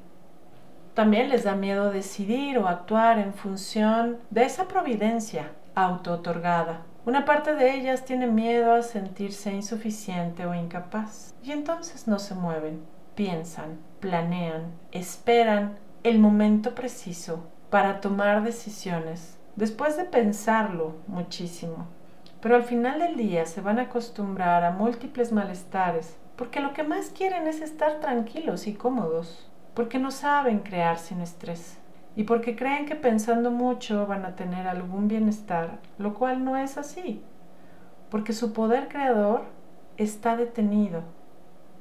También 0.94 1.30
les 1.30 1.44
da 1.44 1.56
miedo 1.56 1.92
decidir 1.92 2.58
o 2.60 2.68
actuar 2.68 3.18
en 3.18 3.34
función 3.34 4.18
de 4.30 4.44
esa 4.44 4.68
providencia 4.68 5.52
auto-otorgada. 5.76 6.82
Una 7.06 7.26
parte 7.26 7.56
de 7.56 7.76
ellas 7.76 8.06
tiene 8.06 8.28
miedo 8.28 8.74
a 8.74 8.82
sentirse 8.82 9.52
insuficiente 9.52 10.46
o 10.46 10.54
incapaz 10.54 11.34
y 11.44 11.52
entonces 11.52 12.08
no 12.08 12.20
se 12.20 12.36
mueven, 12.36 12.82
piensan, 13.16 13.80
planean, 14.00 14.72
esperan 14.92 15.78
el 16.04 16.20
momento 16.20 16.76
preciso 16.76 17.48
para 17.70 18.00
tomar 18.00 18.44
decisiones, 18.44 19.38
después 19.56 19.98
de 19.98 20.04
pensarlo 20.04 20.96
muchísimo. 21.08 21.88
Pero 22.40 22.56
al 22.56 22.64
final 22.64 23.00
del 23.00 23.16
día 23.16 23.46
se 23.46 23.62
van 23.62 23.80
a 23.80 23.84
acostumbrar 23.84 24.64
a 24.64 24.72
múltiples 24.72 25.32
malestares, 25.32 26.18
porque 26.36 26.60
lo 26.60 26.74
que 26.74 26.84
más 26.84 27.10
quieren 27.10 27.48
es 27.48 27.62
estar 27.62 28.00
tranquilos 28.00 28.68
y 28.68 28.74
cómodos, 28.74 29.50
porque 29.74 30.00
no 30.00 30.12
saben 30.12 30.60
crear 30.60 30.98
sin 30.98 31.22
estrés, 31.22 31.78
y 32.16 32.24
porque 32.24 32.56
creen 32.56 32.86
que 32.86 32.96
pensando 32.96 33.52
mucho 33.52 34.08
van 34.08 34.26
a 34.26 34.36
tener 34.36 34.68
algún 34.68 35.08
bienestar, 35.08 35.80
lo 35.98 36.14
cual 36.14 36.44
no 36.44 36.58
es 36.58 36.78
así, 36.78 37.24
porque 38.10 38.34
su 38.34 38.54
poder 38.54 38.88
creador 38.88 39.44
está 39.98 40.36
detenido. 40.36 41.04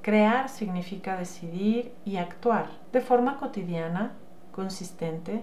Crear 0.02 0.49
significa 0.49 1.16
decidir 1.16 1.94
y 2.04 2.16
actuar 2.16 2.66
de 2.92 3.00
forma 3.00 3.37
cotidiana, 3.38 4.12
consistente, 4.50 5.42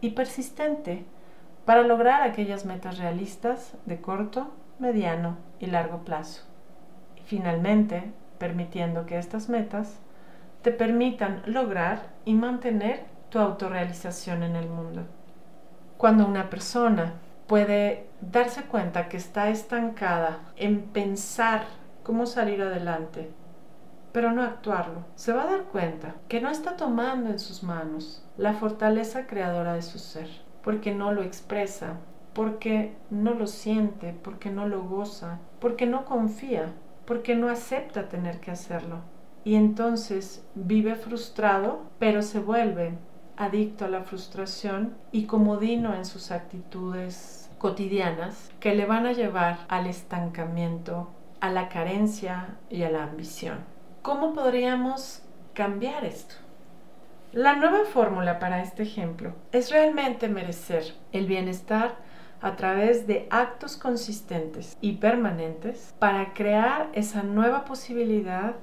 y 0.00 0.10
persistente 0.10 1.04
para 1.64 1.82
lograr 1.82 2.22
aquellas 2.22 2.64
metas 2.64 2.98
realistas 2.98 3.74
de 3.84 4.00
corto, 4.00 4.50
mediano 4.78 5.36
y 5.58 5.66
largo 5.66 6.04
plazo. 6.04 6.44
Finalmente, 7.24 8.12
permitiendo 8.38 9.06
que 9.06 9.18
estas 9.18 9.48
metas 9.48 9.98
te 10.62 10.72
permitan 10.72 11.42
lograr 11.46 12.02
y 12.24 12.34
mantener 12.34 13.04
tu 13.30 13.38
autorrealización 13.38 14.42
en 14.42 14.56
el 14.56 14.68
mundo. 14.68 15.02
Cuando 15.96 16.26
una 16.26 16.48
persona 16.50 17.14
puede 17.46 18.06
darse 18.20 18.62
cuenta 18.62 19.08
que 19.08 19.16
está 19.16 19.48
estancada 19.48 20.38
en 20.56 20.82
pensar 20.82 21.64
cómo 22.02 22.26
salir 22.26 22.62
adelante, 22.62 23.30
pero 24.12 24.32
no 24.32 24.42
actuarlo, 24.42 25.04
se 25.14 25.32
va 25.32 25.42
a 25.42 25.50
dar 25.50 25.62
cuenta 25.64 26.14
que 26.28 26.40
no 26.40 26.50
está 26.50 26.76
tomando 26.76 27.30
en 27.30 27.38
sus 27.38 27.62
manos 27.62 28.24
la 28.36 28.54
fortaleza 28.54 29.26
creadora 29.26 29.74
de 29.74 29.82
su 29.82 29.98
ser, 29.98 30.28
porque 30.62 30.94
no 30.94 31.12
lo 31.12 31.22
expresa, 31.22 31.94
porque 32.32 32.96
no 33.10 33.34
lo 33.34 33.46
siente, 33.46 34.14
porque 34.22 34.50
no 34.50 34.66
lo 34.68 34.82
goza, 34.82 35.38
porque 35.60 35.86
no 35.86 36.04
confía, 36.04 36.72
porque 37.08 37.34
no 37.34 37.48
acepta 37.48 38.10
tener 38.10 38.38
que 38.38 38.50
hacerlo. 38.50 39.00
Y 39.42 39.54
entonces 39.54 40.44
vive 40.54 40.94
frustrado, 40.94 41.84
pero 41.98 42.20
se 42.20 42.38
vuelve 42.38 42.98
adicto 43.38 43.86
a 43.86 43.88
la 43.88 44.02
frustración 44.02 44.94
y 45.10 45.24
comodino 45.24 45.94
en 45.94 46.04
sus 46.04 46.30
actitudes 46.30 47.50
cotidianas 47.56 48.50
que 48.60 48.74
le 48.74 48.84
van 48.84 49.06
a 49.06 49.12
llevar 49.12 49.60
al 49.68 49.86
estancamiento, 49.86 51.08
a 51.40 51.50
la 51.50 51.70
carencia 51.70 52.58
y 52.68 52.82
a 52.82 52.90
la 52.90 53.04
ambición. 53.04 53.60
¿Cómo 54.02 54.34
podríamos 54.34 55.22
cambiar 55.54 56.04
esto? 56.04 56.34
La 57.32 57.56
nueva 57.56 57.86
fórmula 57.86 58.38
para 58.38 58.62
este 58.62 58.82
ejemplo 58.82 59.32
es 59.52 59.70
realmente 59.70 60.28
merecer 60.28 60.94
el 61.12 61.26
bienestar 61.26 61.96
a 62.40 62.56
través 62.56 63.06
de 63.06 63.26
actos 63.30 63.76
consistentes 63.76 64.76
y 64.80 64.92
permanentes 64.92 65.94
para 65.98 66.32
crear 66.34 66.88
esa 66.92 67.22
nueva 67.22 67.64
posibilidad 67.64 68.54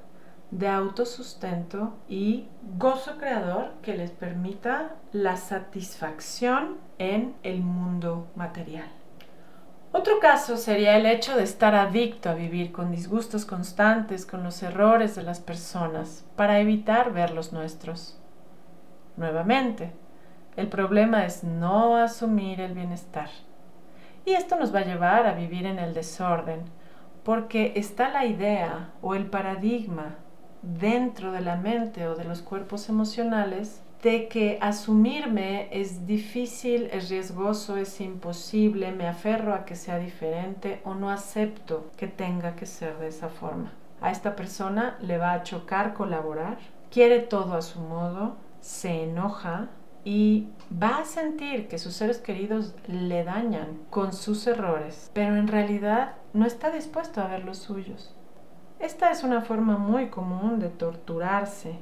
de 0.52 0.68
autosustento 0.68 1.96
y 2.08 2.48
gozo 2.78 3.18
creador 3.18 3.74
que 3.82 3.98
les 3.98 4.12
permita 4.12 4.96
la 5.12 5.38
satisfacción 5.38 6.78
en 6.98 7.36
el 7.44 7.62
mundo 7.62 8.28
material. 8.36 8.88
Otro 9.92 10.20
caso 10.20 10.58
sería 10.58 10.98
el 10.98 11.06
hecho 11.06 11.38
de 11.38 11.44
estar 11.44 11.74
adicto 11.74 12.30
a 12.30 12.34
vivir 12.34 12.72
con 12.72 12.92
disgustos 12.92 13.46
constantes 13.46 14.26
con 14.26 14.44
los 14.44 14.62
errores 14.62 15.16
de 15.16 15.24
las 15.24 15.40
personas 15.40 16.26
para 16.36 16.60
evitar 16.60 17.14
ver 17.14 17.32
los 17.32 17.54
nuestros. 17.54 18.20
Nuevamente, 19.16 19.94
el 20.58 20.68
problema 20.68 21.26
es 21.26 21.44
no 21.44 21.96
asumir 21.96 22.60
el 22.60 22.74
bienestar. 22.74 23.30
Y 24.26 24.34
esto 24.34 24.56
nos 24.58 24.74
va 24.74 24.80
a 24.80 24.86
llevar 24.86 25.28
a 25.28 25.34
vivir 25.34 25.68
en 25.68 25.78
el 25.78 25.94
desorden, 25.94 26.64
porque 27.24 27.74
está 27.76 28.10
la 28.10 28.26
idea 28.26 28.90
o 29.02 29.14
el 29.14 29.28
paradigma 29.28 30.16
dentro 30.64 31.32
de 31.32 31.42
la 31.42 31.56
mente 31.56 32.08
o 32.08 32.16
de 32.16 32.26
los 32.26 32.42
cuerpos 32.42 32.90
emocionales 32.90 33.84
de 34.02 34.28
que 34.28 34.58
asumirme 34.62 35.68
es 35.72 36.06
difícil, 36.06 36.90
es 36.92 37.10
riesgoso, 37.10 37.78
es 37.78 38.02
imposible, 38.02 38.92
me 38.92 39.08
aferro 39.08 39.54
a 39.54 39.66
que 39.66 39.76
sea 39.76 39.98
diferente 39.98 40.82
o 40.84 40.94
no 40.94 41.10
acepto 41.10 41.90
que 41.98 42.08
tenga 42.08 42.56
que 42.56 42.66
ser 42.66 42.98
de 42.98 43.08
esa 43.08 43.30
forma. 43.30 43.74
A 44.02 44.12
esta 44.12 44.36
persona 44.36 44.98
le 45.02 45.18
va 45.18 45.34
a 45.34 45.44
chocar 45.44 45.94
colaborar, 45.94 46.58
quiere 46.92 47.20
todo 47.20 47.56
a 47.56 47.62
su 47.62 47.80
modo, 47.80 48.36
se 48.60 49.04
enoja 49.04 49.70
y 50.04 50.50
va 50.72 51.00
a 51.00 51.06
sentir 51.06 51.68
que 51.68 51.78
sus 51.78 51.94
seres 51.94 52.18
queridos 52.18 52.76
le 52.88 53.24
dañan 53.24 53.80
con 53.90 54.14
sus 54.14 54.46
errores, 54.48 55.12
pero 55.14 55.36
en 55.36 55.48
realidad 55.48 56.16
no 56.34 56.46
está 56.46 56.72
dispuesto 56.72 57.22
a 57.22 57.28
ver 57.28 57.46
los 57.46 57.58
suyos. 57.58 58.16
Esta 58.80 59.12
es 59.12 59.24
una 59.24 59.42
forma 59.42 59.78
muy 59.78 60.10
común 60.10 60.60
de 60.60 60.70
torturarse, 60.70 61.78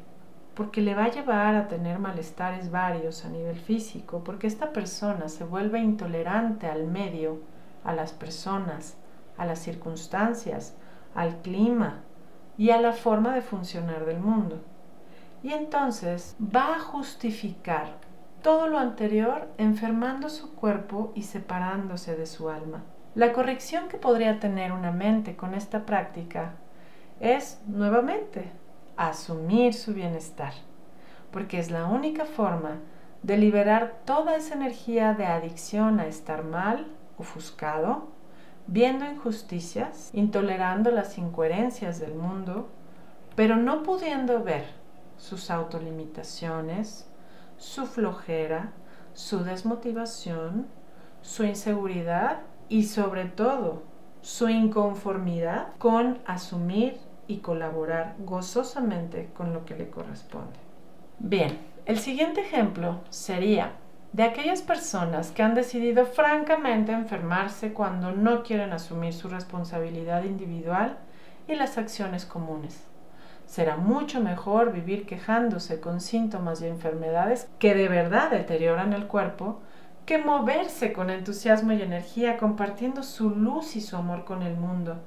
porque 0.54 0.82
le 0.82 0.94
va 0.94 1.06
a 1.06 1.12
llevar 1.12 1.56
a 1.56 1.68
tener 1.68 1.98
malestares 1.98 2.70
varios 2.70 3.26
a 3.26 3.30
nivel 3.30 3.58
físico, 3.58 4.24
porque 4.24 4.48
esta 4.48 4.72
persona 4.72 5.30
se 5.30 5.44
vuelve 5.44 5.80
intolerante 5.80 6.68
al 6.68 6.86
medio, 6.86 7.42
a 7.84 7.94
las 7.94 8.14
personas, 8.14 8.96
a 9.38 9.46
las 9.46 9.60
circunstancias, 9.60 10.76
al 11.16 11.42
clima 11.42 12.02
y 12.58 12.70
a 12.70 12.80
la 12.80 12.92
forma 12.92 13.34
de 13.34 13.42
funcionar 13.42 14.06
del 14.06 14.20
mundo 14.20 14.62
y 15.44 15.52
entonces 15.52 16.36
va 16.40 16.76
a 16.76 16.80
justificar 16.80 17.98
todo 18.44 18.68
lo 18.68 18.78
anterior 18.78 19.48
enfermando 19.58 20.30
su 20.30 20.54
cuerpo 20.54 21.12
y 21.16 21.24
separándose 21.24 22.16
de 22.16 22.28
su 22.28 22.50
alma. 22.50 22.84
La 23.16 23.34
corrección 23.34 23.88
que 23.88 23.98
podría 23.98 24.40
tener 24.40 24.72
una 24.72 24.92
mente 24.92 25.36
con 25.36 25.56
esta 25.56 25.86
práctica 25.86 26.56
es, 27.20 27.62
nuevamente, 27.68 28.52
asumir 28.98 29.74
su 29.74 29.94
bienestar, 29.94 30.54
porque 31.32 31.58
es 31.58 31.72
la 31.72 31.86
única 31.86 32.26
forma 32.26 32.80
de 33.24 33.38
liberar 33.38 34.02
toda 34.06 34.36
esa 34.36 34.56
energía 34.56 35.14
de 35.14 35.26
adicción 35.26 36.00
a 36.00 36.08
estar 36.08 36.44
mal, 36.44 36.88
ofuscado, 37.18 38.10
viendo 38.68 39.06
injusticias, 39.06 40.10
intolerando 40.14 40.92
las 40.92 41.18
incoherencias 41.18 42.00
del 42.00 42.14
mundo, 42.14 42.68
pero 43.36 43.56
no 43.56 43.84
pudiendo 43.84 44.44
ver 44.44 44.66
sus 45.18 45.50
autolimitaciones, 45.50 47.08
su 47.64 47.86
flojera, 47.86 48.74
su 49.14 49.46
desmotivación, 49.46 50.68
su 51.22 51.46
inseguridad 51.46 52.42
y 52.68 52.84
sobre 52.84 53.24
todo 53.24 53.84
su 54.22 54.50
inconformidad 54.50 55.70
con 55.78 56.20
asumir 56.26 56.98
y 57.26 57.38
colaborar 57.38 58.16
gozosamente 58.20 59.30
con 59.34 59.54
lo 59.54 59.64
que 59.64 59.76
le 59.76 59.90
corresponde. 59.90 60.60
Bien, 61.20 61.58
el 61.86 62.00
siguiente 62.00 62.42
ejemplo 62.42 63.00
sería 63.10 63.72
de 64.12 64.24
aquellas 64.24 64.62
personas 64.62 65.32
que 65.32 65.42
han 65.42 65.56
decidido 65.56 66.06
francamente 66.06 66.92
enfermarse 66.92 67.72
cuando 67.72 68.12
no 68.12 68.44
quieren 68.44 68.74
asumir 68.74 69.14
su 69.14 69.30
responsabilidad 69.30 70.26
individual 70.26 70.98
y 71.48 71.56
las 71.56 71.78
acciones 71.78 72.26
comunes. 72.26 72.93
Será 73.54 73.78
mucho 73.78 74.20
mejor 74.20 74.74
vivir 74.74 75.06
quejándose 75.06 75.80
con 75.80 76.02
síntomas 76.02 76.64
y 76.64 76.66
enfermedades 76.66 77.48
que 77.60 77.76
de 77.76 77.88
verdad 77.88 78.32
deterioran 78.32 78.94
el 78.94 79.06
cuerpo 79.06 79.60
que 80.08 80.18
moverse 80.18 80.92
con 80.92 81.12
entusiasmo 81.12 81.72
y 81.74 81.84
energía 81.84 82.38
compartiendo 82.38 83.04
su 83.04 83.30
luz 83.30 83.76
y 83.76 83.82
su 83.82 83.96
amor 83.96 84.26
con 84.26 84.42
el 84.42 84.58
mundo, 84.58 85.04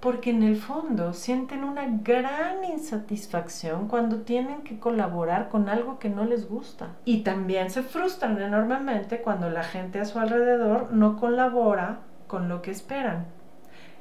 porque 0.00 0.28
en 0.28 0.42
el 0.42 0.58
fondo 0.58 1.14
sienten 1.14 1.64
una 1.64 1.86
gran 2.02 2.62
insatisfacción 2.62 3.88
cuando 3.88 4.18
tienen 4.18 4.64
que 4.64 4.78
colaborar 4.78 5.48
con 5.48 5.70
algo 5.70 5.98
que 5.98 6.10
no 6.10 6.26
les 6.26 6.46
gusta. 6.46 6.88
Y 7.06 7.22
también 7.22 7.70
se 7.70 7.82
frustran 7.82 8.38
enormemente 8.38 9.22
cuando 9.22 9.48
la 9.48 9.62
gente 9.62 9.98
a 9.98 10.04
su 10.04 10.18
alrededor 10.18 10.92
no 10.92 11.16
colabora 11.16 12.00
con 12.26 12.50
lo 12.50 12.60
que 12.60 12.70
esperan. 12.70 13.28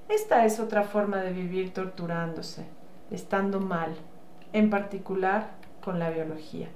Esta 0.10 0.44
es 0.44 0.60
otra 0.60 0.84
forma 0.84 1.22
de 1.22 1.32
vivir 1.32 1.74
torturándose, 1.74 2.66
estando 3.12 3.60
mal, 3.60 3.96
en 4.54 4.70
particular 4.70 5.52
con 5.82 6.00
la 6.00 6.10
biología. 6.10 6.68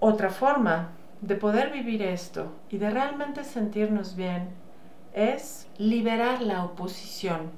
Otra 0.00 0.30
forma 0.30 0.90
de 1.20 1.34
poder 1.34 1.70
vivir 1.70 2.02
esto 2.02 2.52
y 2.70 2.78
de 2.78 2.90
realmente 2.90 3.44
sentirnos 3.44 4.16
bien 4.16 4.48
es 5.12 5.68
liberar 5.76 6.40
la 6.40 6.64
oposición, 6.64 7.50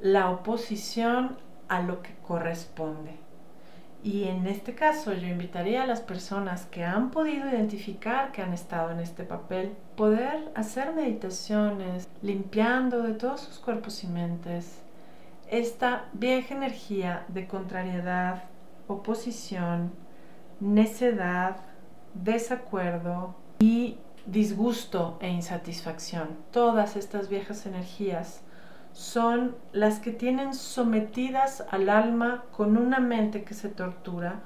la 0.00 0.30
oposición 0.30 1.38
a 1.68 1.80
lo 1.80 2.02
que 2.02 2.14
corresponde. 2.26 3.12
Y 4.02 4.24
en 4.24 4.46
este 4.46 4.74
caso 4.74 5.12
yo 5.14 5.26
invitaría 5.26 5.82
a 5.82 5.86
las 5.86 6.00
personas 6.00 6.66
que 6.66 6.84
han 6.84 7.10
podido 7.10 7.48
identificar 7.48 8.30
que 8.30 8.42
han 8.42 8.52
estado 8.52 8.92
en 8.92 9.00
este 9.00 9.24
papel, 9.24 9.72
poder 9.96 10.52
hacer 10.54 10.92
meditaciones 10.92 12.08
limpiando 12.22 13.02
de 13.02 13.14
todos 13.14 13.40
sus 13.40 13.58
cuerpos 13.58 14.04
y 14.04 14.06
mentes 14.06 14.82
esta 15.48 16.06
vieja 16.12 16.54
energía 16.54 17.24
de 17.28 17.46
contrariedad, 17.46 18.44
oposición, 18.88 19.92
necedad, 20.60 21.56
desacuerdo 22.14 23.36
y 23.58 23.98
disgusto 24.26 25.18
e 25.20 25.28
insatisfacción. 25.28 26.36
Todas 26.50 26.96
estas 26.96 27.28
viejas 27.28 27.66
energías 27.66 28.42
son 28.92 29.54
las 29.72 30.00
que 30.00 30.10
tienen 30.10 30.54
sometidas 30.54 31.64
al 31.70 31.90
alma 31.90 32.44
con 32.50 32.76
una 32.76 32.98
mente 32.98 33.44
que 33.44 33.54
se 33.54 33.68
tortura, 33.68 34.40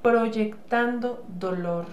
proyectando 0.00 1.24
dolor 1.28 1.86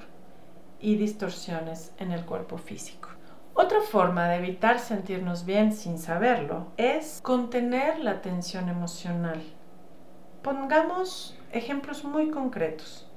y 0.79 0.95
distorsiones 0.95 1.93
en 1.97 2.11
el 2.11 2.23
cuerpo 2.25 2.57
físico. 2.57 3.12
Otra 3.55 3.81
forma 3.81 4.27
de 4.29 4.37
evitar 4.37 4.79
sentirnos 4.79 5.45
bien 5.45 5.73
sin 5.73 5.99
saberlo 5.99 6.71
es 6.77 7.19
contener 7.21 7.99
la 7.99 8.23
tensión 8.23 8.67
emocional. 8.67 9.43
Pongamos 10.41 11.37
ejemplos 11.51 12.03
muy 12.03 12.31
concretos. 12.31 13.07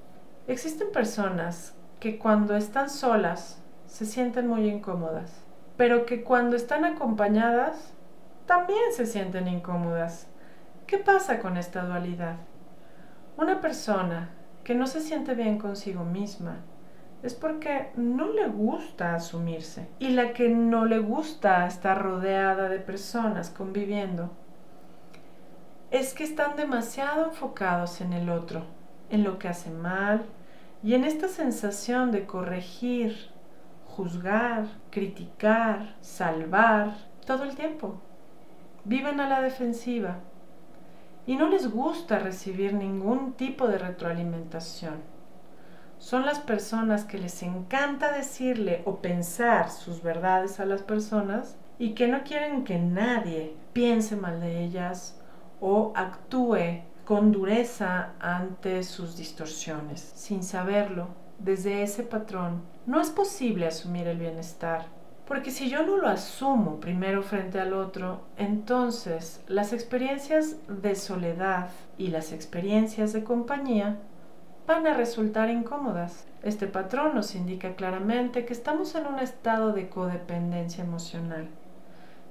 Existen 0.46 0.92
personas 0.92 1.74
que 2.00 2.18
cuando 2.18 2.54
están 2.54 2.90
solas 2.90 3.62
se 3.86 4.04
sienten 4.04 4.46
muy 4.46 4.68
incómodas, 4.68 5.42
pero 5.78 6.04
que 6.04 6.22
cuando 6.22 6.54
están 6.54 6.84
acompañadas 6.84 7.94
también 8.44 8.92
se 8.92 9.06
sienten 9.06 9.48
incómodas. 9.48 10.26
¿Qué 10.86 10.98
pasa 10.98 11.40
con 11.40 11.56
esta 11.56 11.86
dualidad? 11.86 12.36
Una 13.38 13.62
persona 13.62 14.28
que 14.64 14.74
no 14.74 14.86
se 14.86 15.00
siente 15.00 15.34
bien 15.34 15.56
consigo 15.56 16.04
misma 16.04 16.58
es 17.26 17.34
porque 17.34 17.90
no 17.96 18.32
le 18.32 18.48
gusta 18.48 19.14
asumirse 19.14 19.88
y 19.98 20.10
la 20.10 20.32
que 20.32 20.48
no 20.48 20.84
le 20.84 21.00
gusta 21.00 21.66
estar 21.66 22.00
rodeada 22.00 22.68
de 22.68 22.78
personas 22.78 23.50
conviviendo 23.50 24.30
es 25.90 26.14
que 26.14 26.24
están 26.24 26.56
demasiado 26.56 27.26
enfocados 27.26 28.00
en 28.00 28.12
el 28.12 28.30
otro, 28.30 28.64
en 29.10 29.24
lo 29.24 29.38
que 29.38 29.48
hace 29.48 29.70
mal, 29.70 30.24
y 30.82 30.94
en 30.94 31.04
esta 31.04 31.28
sensación 31.28 32.12
de 32.12 32.26
corregir, 32.26 33.30
juzgar, 33.84 34.66
criticar, 34.90 35.96
salvar, 36.00 36.96
todo 37.24 37.44
el 37.44 37.56
tiempo. 37.56 38.00
Viven 38.84 39.20
a 39.20 39.28
la 39.28 39.40
defensiva 39.40 40.18
y 41.26 41.36
no 41.36 41.48
les 41.48 41.70
gusta 41.70 42.18
recibir 42.18 42.72
ningún 42.74 43.32
tipo 43.32 43.66
de 43.66 43.78
retroalimentación. 43.78 45.15
Son 45.98 46.26
las 46.26 46.38
personas 46.38 47.04
que 47.04 47.18
les 47.18 47.42
encanta 47.42 48.12
decirle 48.12 48.82
o 48.84 48.96
pensar 48.96 49.70
sus 49.70 50.02
verdades 50.02 50.60
a 50.60 50.66
las 50.66 50.82
personas 50.82 51.56
y 51.78 51.94
que 51.94 52.06
no 52.08 52.22
quieren 52.22 52.64
que 52.64 52.78
nadie 52.78 53.54
piense 53.72 54.16
mal 54.16 54.40
de 54.40 54.64
ellas 54.64 55.18
o 55.60 55.92
actúe 55.94 56.82
con 57.04 57.32
dureza 57.32 58.12
ante 58.20 58.82
sus 58.82 59.16
distorsiones. 59.16 60.00
Sin 60.00 60.42
saberlo, 60.42 61.08
desde 61.38 61.82
ese 61.82 62.02
patrón, 62.02 62.62
no 62.84 63.00
es 63.00 63.10
posible 63.10 63.66
asumir 63.66 64.06
el 64.06 64.18
bienestar. 64.18 64.86
Porque 65.26 65.50
si 65.50 65.68
yo 65.68 65.84
no 65.84 65.96
lo 65.96 66.08
asumo 66.08 66.78
primero 66.78 67.22
frente 67.22 67.58
al 67.58 67.72
otro, 67.72 68.22
entonces 68.36 69.42
las 69.48 69.72
experiencias 69.72 70.56
de 70.68 70.94
soledad 70.94 71.70
y 71.98 72.08
las 72.08 72.32
experiencias 72.32 73.12
de 73.12 73.24
compañía 73.24 73.98
van 74.66 74.86
a 74.86 74.94
resultar 74.94 75.48
incómodas. 75.48 76.26
Este 76.42 76.66
patrón 76.66 77.14
nos 77.14 77.34
indica 77.34 77.74
claramente 77.76 78.44
que 78.44 78.52
estamos 78.52 78.94
en 78.94 79.06
un 79.06 79.20
estado 79.20 79.72
de 79.72 79.88
codependencia 79.88 80.82
emocional. 80.82 81.48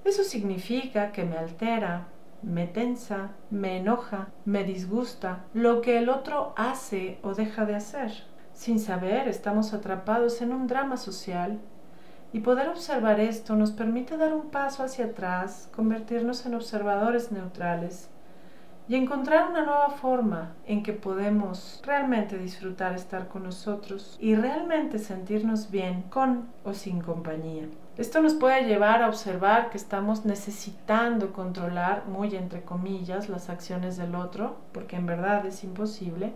Eso 0.04 0.24
significa 0.24 1.12
que 1.12 1.24
me 1.24 1.38
altera, 1.38 2.08
me 2.42 2.68
tensa, 2.68 3.32
me 3.50 3.78
enoja, 3.78 4.28
me 4.44 4.64
disgusta 4.64 5.46
lo 5.54 5.82
que 5.82 5.98
el 5.98 6.10
otro 6.10 6.54
hace 6.58 7.20
o 7.24 7.34
deja 7.34 7.66
de 7.66 7.76
hacer. 7.76 8.12
Sin 8.54 8.80
saber, 8.80 9.28
estamos 9.28 9.74
atrapados 9.74 10.42
en 10.42 10.54
un 10.54 10.68
drama 10.68 10.98
social 10.98 11.60
y 12.34 12.42
poder 12.42 12.68
observar 12.70 13.20
esto 13.20 13.56
nos 13.56 13.72
permite 13.72 14.18
dar 14.18 14.34
un 14.34 14.50
paso 14.50 14.84
hacia 14.84 15.06
atrás, 15.06 15.70
convertirnos 15.74 16.46
en 16.46 16.56
observadores 16.56 17.32
neutrales 17.32 18.10
y 18.88 18.96
encontrar 18.96 19.50
una 19.50 19.66
nueva 19.66 19.90
forma 19.90 20.54
en 20.68 20.84
que 20.84 20.94
podemos 20.94 21.82
realmente 21.86 22.38
disfrutar 22.38 22.94
estar 22.94 23.28
con 23.28 23.44
nosotros 23.44 24.16
y 24.20 24.36
realmente 24.36 25.00
sentirnos 25.00 25.72
bien 25.72 26.04
con 26.04 26.48
o 26.64 26.74
sin 26.74 27.02
compañía. 27.02 27.68
Esto 27.98 28.22
nos 28.22 28.34
puede 28.34 28.66
llevar 28.66 29.02
a 29.02 29.08
observar 29.08 29.70
que 29.70 29.78
estamos 29.78 30.26
necesitando 30.26 31.34
controlar, 31.34 32.06
muy 32.08 32.36
entre 32.36 32.62
comillas, 32.62 33.30
las 33.30 33.50
acciones 33.50 33.98
del 33.98 34.16
otro, 34.16 34.58
porque 34.74 34.98
en 34.98 35.06
verdad 35.06 35.46
es 35.46 35.64
imposible. 35.64 36.34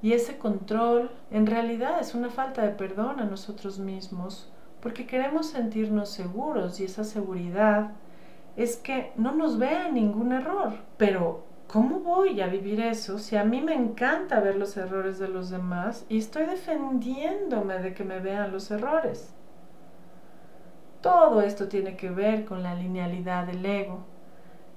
Y 0.00 0.12
ese 0.12 0.38
control 0.38 1.10
en 1.30 1.46
realidad 1.46 2.00
es 2.00 2.14
una 2.14 2.30
falta 2.30 2.62
de 2.62 2.70
perdón 2.70 3.20
a 3.20 3.24
nosotros 3.24 3.78
mismos, 3.78 4.50
porque 4.80 5.06
queremos 5.06 5.48
sentirnos 5.48 6.08
seguros 6.08 6.80
y 6.80 6.84
esa 6.84 7.04
seguridad 7.04 7.90
es 8.58 8.76
que 8.76 9.12
no 9.14 9.32
nos 9.32 9.56
vea 9.56 9.88
ningún 9.88 10.32
error. 10.32 10.72
Pero, 10.96 11.44
¿cómo 11.68 12.00
voy 12.00 12.40
a 12.40 12.48
vivir 12.48 12.80
eso 12.80 13.20
si 13.20 13.36
a 13.36 13.44
mí 13.44 13.60
me 13.60 13.72
encanta 13.72 14.40
ver 14.40 14.56
los 14.56 14.76
errores 14.76 15.20
de 15.20 15.28
los 15.28 15.48
demás 15.48 16.04
y 16.08 16.18
estoy 16.18 16.44
defendiéndome 16.44 17.78
de 17.78 17.94
que 17.94 18.02
me 18.02 18.18
vean 18.18 18.50
los 18.50 18.72
errores? 18.72 19.32
Todo 21.00 21.40
esto 21.40 21.68
tiene 21.68 21.96
que 21.96 22.10
ver 22.10 22.44
con 22.44 22.64
la 22.64 22.74
linealidad 22.74 23.46
del 23.46 23.64
ego, 23.64 24.00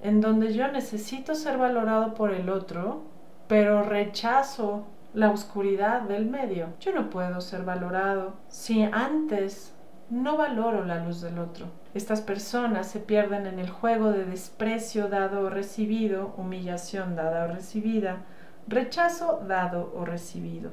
en 0.03 0.21
donde 0.21 0.53
yo 0.53 0.67
necesito 0.67 1.33
ser 1.33 1.57
valorado 1.57 2.13
por 2.13 2.31
el 2.31 2.51
otro, 2.51 3.01
pero 3.47 3.81
rechazo 3.81 4.85
la 5.15 5.31
oscuridad 5.31 6.01
del 6.01 6.27
medio. 6.27 6.67
Yo 6.79 6.93
no 6.93 7.09
puedo 7.09 7.41
ser 7.41 7.63
valorado 7.63 8.35
si 8.47 8.83
antes 8.83 9.75
no 10.11 10.37
valoro 10.37 10.85
la 10.85 11.03
luz 11.03 11.21
del 11.21 11.39
otro. 11.39 11.80
Estas 11.93 12.21
personas 12.21 12.87
se 12.87 12.99
pierden 12.99 13.47
en 13.47 13.59
el 13.59 13.69
juego 13.69 14.11
de 14.11 14.23
desprecio 14.23 15.09
dado 15.09 15.41
o 15.41 15.49
recibido, 15.49 16.33
humillación 16.37 17.17
dada 17.17 17.45
o 17.45 17.47
recibida, 17.47 18.23
rechazo 18.67 19.41
dado 19.45 19.93
o 19.95 20.05
recibido. 20.05 20.71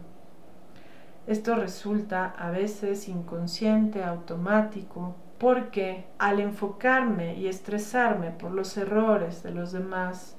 Esto 1.26 1.56
resulta 1.56 2.34
a 2.38 2.50
veces 2.50 3.08
inconsciente, 3.08 4.04
automático, 4.04 5.16
porque 5.38 6.06
al 6.18 6.38
enfocarme 6.38 7.34
y 7.34 7.48
estresarme 7.48 8.30
por 8.30 8.52
los 8.52 8.76
errores 8.76 9.42
de 9.42 9.50
los 9.50 9.72
demás, 9.72 10.36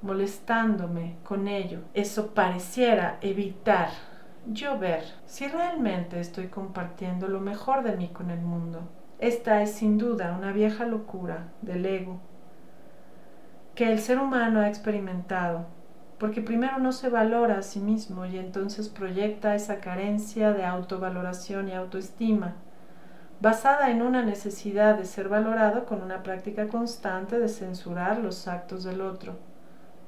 molestándome 0.00 1.16
con 1.24 1.46
ello, 1.46 1.80
eso 1.92 2.34
pareciera 2.34 3.18
evitar 3.20 3.90
yo 4.46 4.78
ver 4.78 5.04
si 5.26 5.46
realmente 5.46 6.20
estoy 6.20 6.48
compartiendo 6.48 7.28
lo 7.28 7.40
mejor 7.40 7.82
de 7.82 7.96
mí 7.96 8.08
con 8.08 8.30
el 8.30 8.40
mundo. 8.40 8.88
Esta 9.18 9.62
es 9.62 9.72
sin 9.72 9.96
duda 9.96 10.36
una 10.36 10.52
vieja 10.52 10.84
locura 10.84 11.48
del 11.62 11.86
ego 11.86 12.20
que 13.76 13.92
el 13.92 14.00
ser 14.00 14.18
humano 14.18 14.60
ha 14.60 14.68
experimentado, 14.68 15.66
porque 16.18 16.40
primero 16.40 16.78
no 16.78 16.92
se 16.92 17.10
valora 17.10 17.58
a 17.58 17.62
sí 17.62 17.78
mismo 17.78 18.24
y 18.24 18.38
entonces 18.38 18.88
proyecta 18.88 19.54
esa 19.54 19.80
carencia 19.80 20.54
de 20.54 20.64
autovaloración 20.64 21.68
y 21.68 21.74
autoestima, 21.74 22.54
basada 23.40 23.90
en 23.90 24.00
una 24.00 24.22
necesidad 24.22 24.96
de 24.96 25.04
ser 25.04 25.28
valorado 25.28 25.84
con 25.84 26.02
una 26.02 26.22
práctica 26.22 26.68
constante 26.68 27.38
de 27.38 27.50
censurar 27.50 28.18
los 28.18 28.48
actos 28.48 28.82
del 28.82 29.02
otro. 29.02 29.34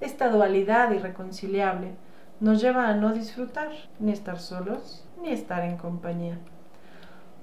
Esta 0.01 0.31
dualidad 0.31 0.90
irreconciliable 0.92 1.92
nos 2.40 2.62
lleva 2.62 2.88
a 2.88 2.94
no 2.94 3.12
disfrutar, 3.12 3.68
ni 3.99 4.12
estar 4.12 4.38
solos, 4.38 5.07
ni 5.21 5.31
estar 5.31 5.62
en 5.62 5.77
compañía. 5.77 6.38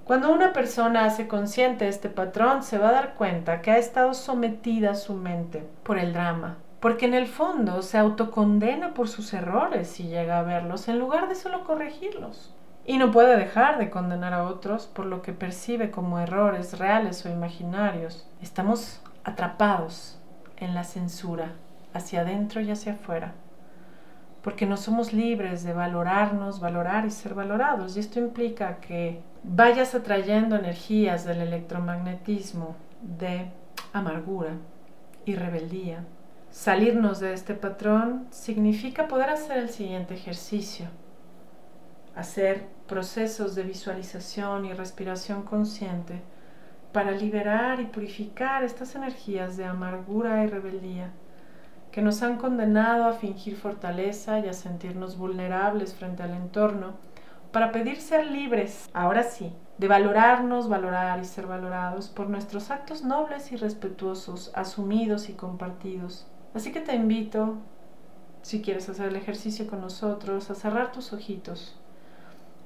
Cuando 0.06 0.32
una 0.32 0.54
persona 0.54 1.06
hace 1.06 1.28
consciente 1.28 1.88
este 1.88 2.10
patrón, 2.10 2.62
se 2.62 2.78
va 2.78 2.90
a 2.90 2.92
dar 2.92 3.16
cuenta 3.16 3.64
que 3.64 3.72
ha 3.72 3.80
estado 3.80 4.14
sometida 4.14 4.92
a 4.92 4.96
su 4.96 5.16
mente 5.16 5.68
por 5.82 5.98
el 5.98 6.14
drama, 6.14 6.58
porque 6.80 7.08
en 7.08 7.16
el 7.16 7.26
fondo 7.26 7.82
se 7.82 7.98
autocondena 7.98 8.94
por 8.94 9.08
sus 9.08 9.34
errores 9.34 9.88
si 9.88 10.04
llega 10.04 10.38
a 10.38 10.44
verlos, 10.44 10.88
en 10.90 11.00
lugar 11.00 11.28
de 11.28 11.34
solo 11.34 11.64
corregirlos. 11.64 12.54
Y 12.86 13.00
no 13.00 13.10
puede 13.10 13.36
dejar 13.36 13.80
de 13.80 13.90
condenar 13.90 14.36
a 14.36 14.44
otros 14.44 14.86
por 14.86 15.08
lo 15.08 15.24
que 15.24 15.34
percibe 15.34 15.90
como 15.90 16.20
errores 16.20 16.78
reales 16.78 17.26
o 17.26 17.30
imaginarios. 17.30 18.30
Estamos 18.44 19.02
atrapados 19.24 20.20
en 20.58 20.76
la 20.76 20.84
censura, 20.84 21.54
hacia 21.96 22.22
adentro 22.22 22.62
y 22.62 22.70
hacia 22.70 22.94
afuera 22.94 23.34
porque 24.46 24.68
no 24.68 24.78
somos 24.78 25.12
libres 25.12 25.64
de 25.64 25.74
valorarnos, 25.74 26.60
valorar 26.60 27.08
y 27.08 27.10
ser 27.10 27.34
valorados. 27.34 27.98
Y 27.98 28.00
esto 28.00 28.20
implica 28.20 28.80
que 28.80 29.20
vayas 29.42 29.96
atrayendo 29.96 30.56
energías 30.56 31.26
del 31.26 31.42
electromagnetismo 31.42 32.76
de 33.02 33.48
amargura 33.92 34.52
y 35.26 35.34
rebeldía. 35.34 36.06
Salirnos 36.52 37.20
de 37.22 37.34
este 37.34 37.56
patrón 37.56 38.28
significa 38.30 39.08
poder 39.08 39.32
hacer 39.32 39.58
el 39.58 39.70
siguiente 39.70 40.14
ejercicio, 40.14 40.90
hacer 42.16 42.68
procesos 42.86 43.56
de 43.56 43.64
visualización 43.64 44.66
y 44.66 44.74
respiración 44.74 45.42
consciente 45.42 46.22
para 46.92 47.10
liberar 47.10 47.80
y 47.80 47.86
purificar 47.86 48.64
estas 48.64 48.94
energías 48.94 49.58
de 49.58 49.66
amargura 49.66 50.44
y 50.44 50.48
rebeldía 50.48 51.10
que 51.96 52.02
nos 52.02 52.22
han 52.24 52.36
condenado 52.36 53.06
a 53.06 53.14
fingir 53.14 53.56
fortaleza 53.56 54.40
y 54.40 54.50
a 54.50 54.54
sentirnos 54.54 55.18
vulnerables 55.18 55.94
frente 55.96 56.24
al 56.24 56.32
entorno, 56.32 56.96
para 57.54 57.72
pedir 57.72 58.02
ser 58.02 58.26
libres, 58.26 58.90
ahora 58.94 59.24
sí, 59.24 59.54
de 59.78 59.88
valorarnos, 59.88 60.68
valorar 60.68 61.22
y 61.22 61.24
ser 61.24 61.48
valorados 61.48 62.10
por 62.10 62.30
nuestros 62.30 62.70
actos 62.70 63.06
nobles 63.06 63.54
y 63.54 63.56
respetuosos, 63.56 64.52
asumidos 64.56 65.30
y 65.30 65.36
compartidos. 65.36 66.28
Así 66.54 66.74
que 66.74 66.82
te 66.82 66.94
invito, 66.94 67.60
si 68.42 68.62
quieres 68.62 68.90
hacer 68.90 69.08
el 69.08 69.16
ejercicio 69.16 69.66
con 69.66 69.80
nosotros, 69.80 70.50
a 70.50 70.56
cerrar 70.56 70.92
tus 70.92 71.14
ojitos 71.14 71.80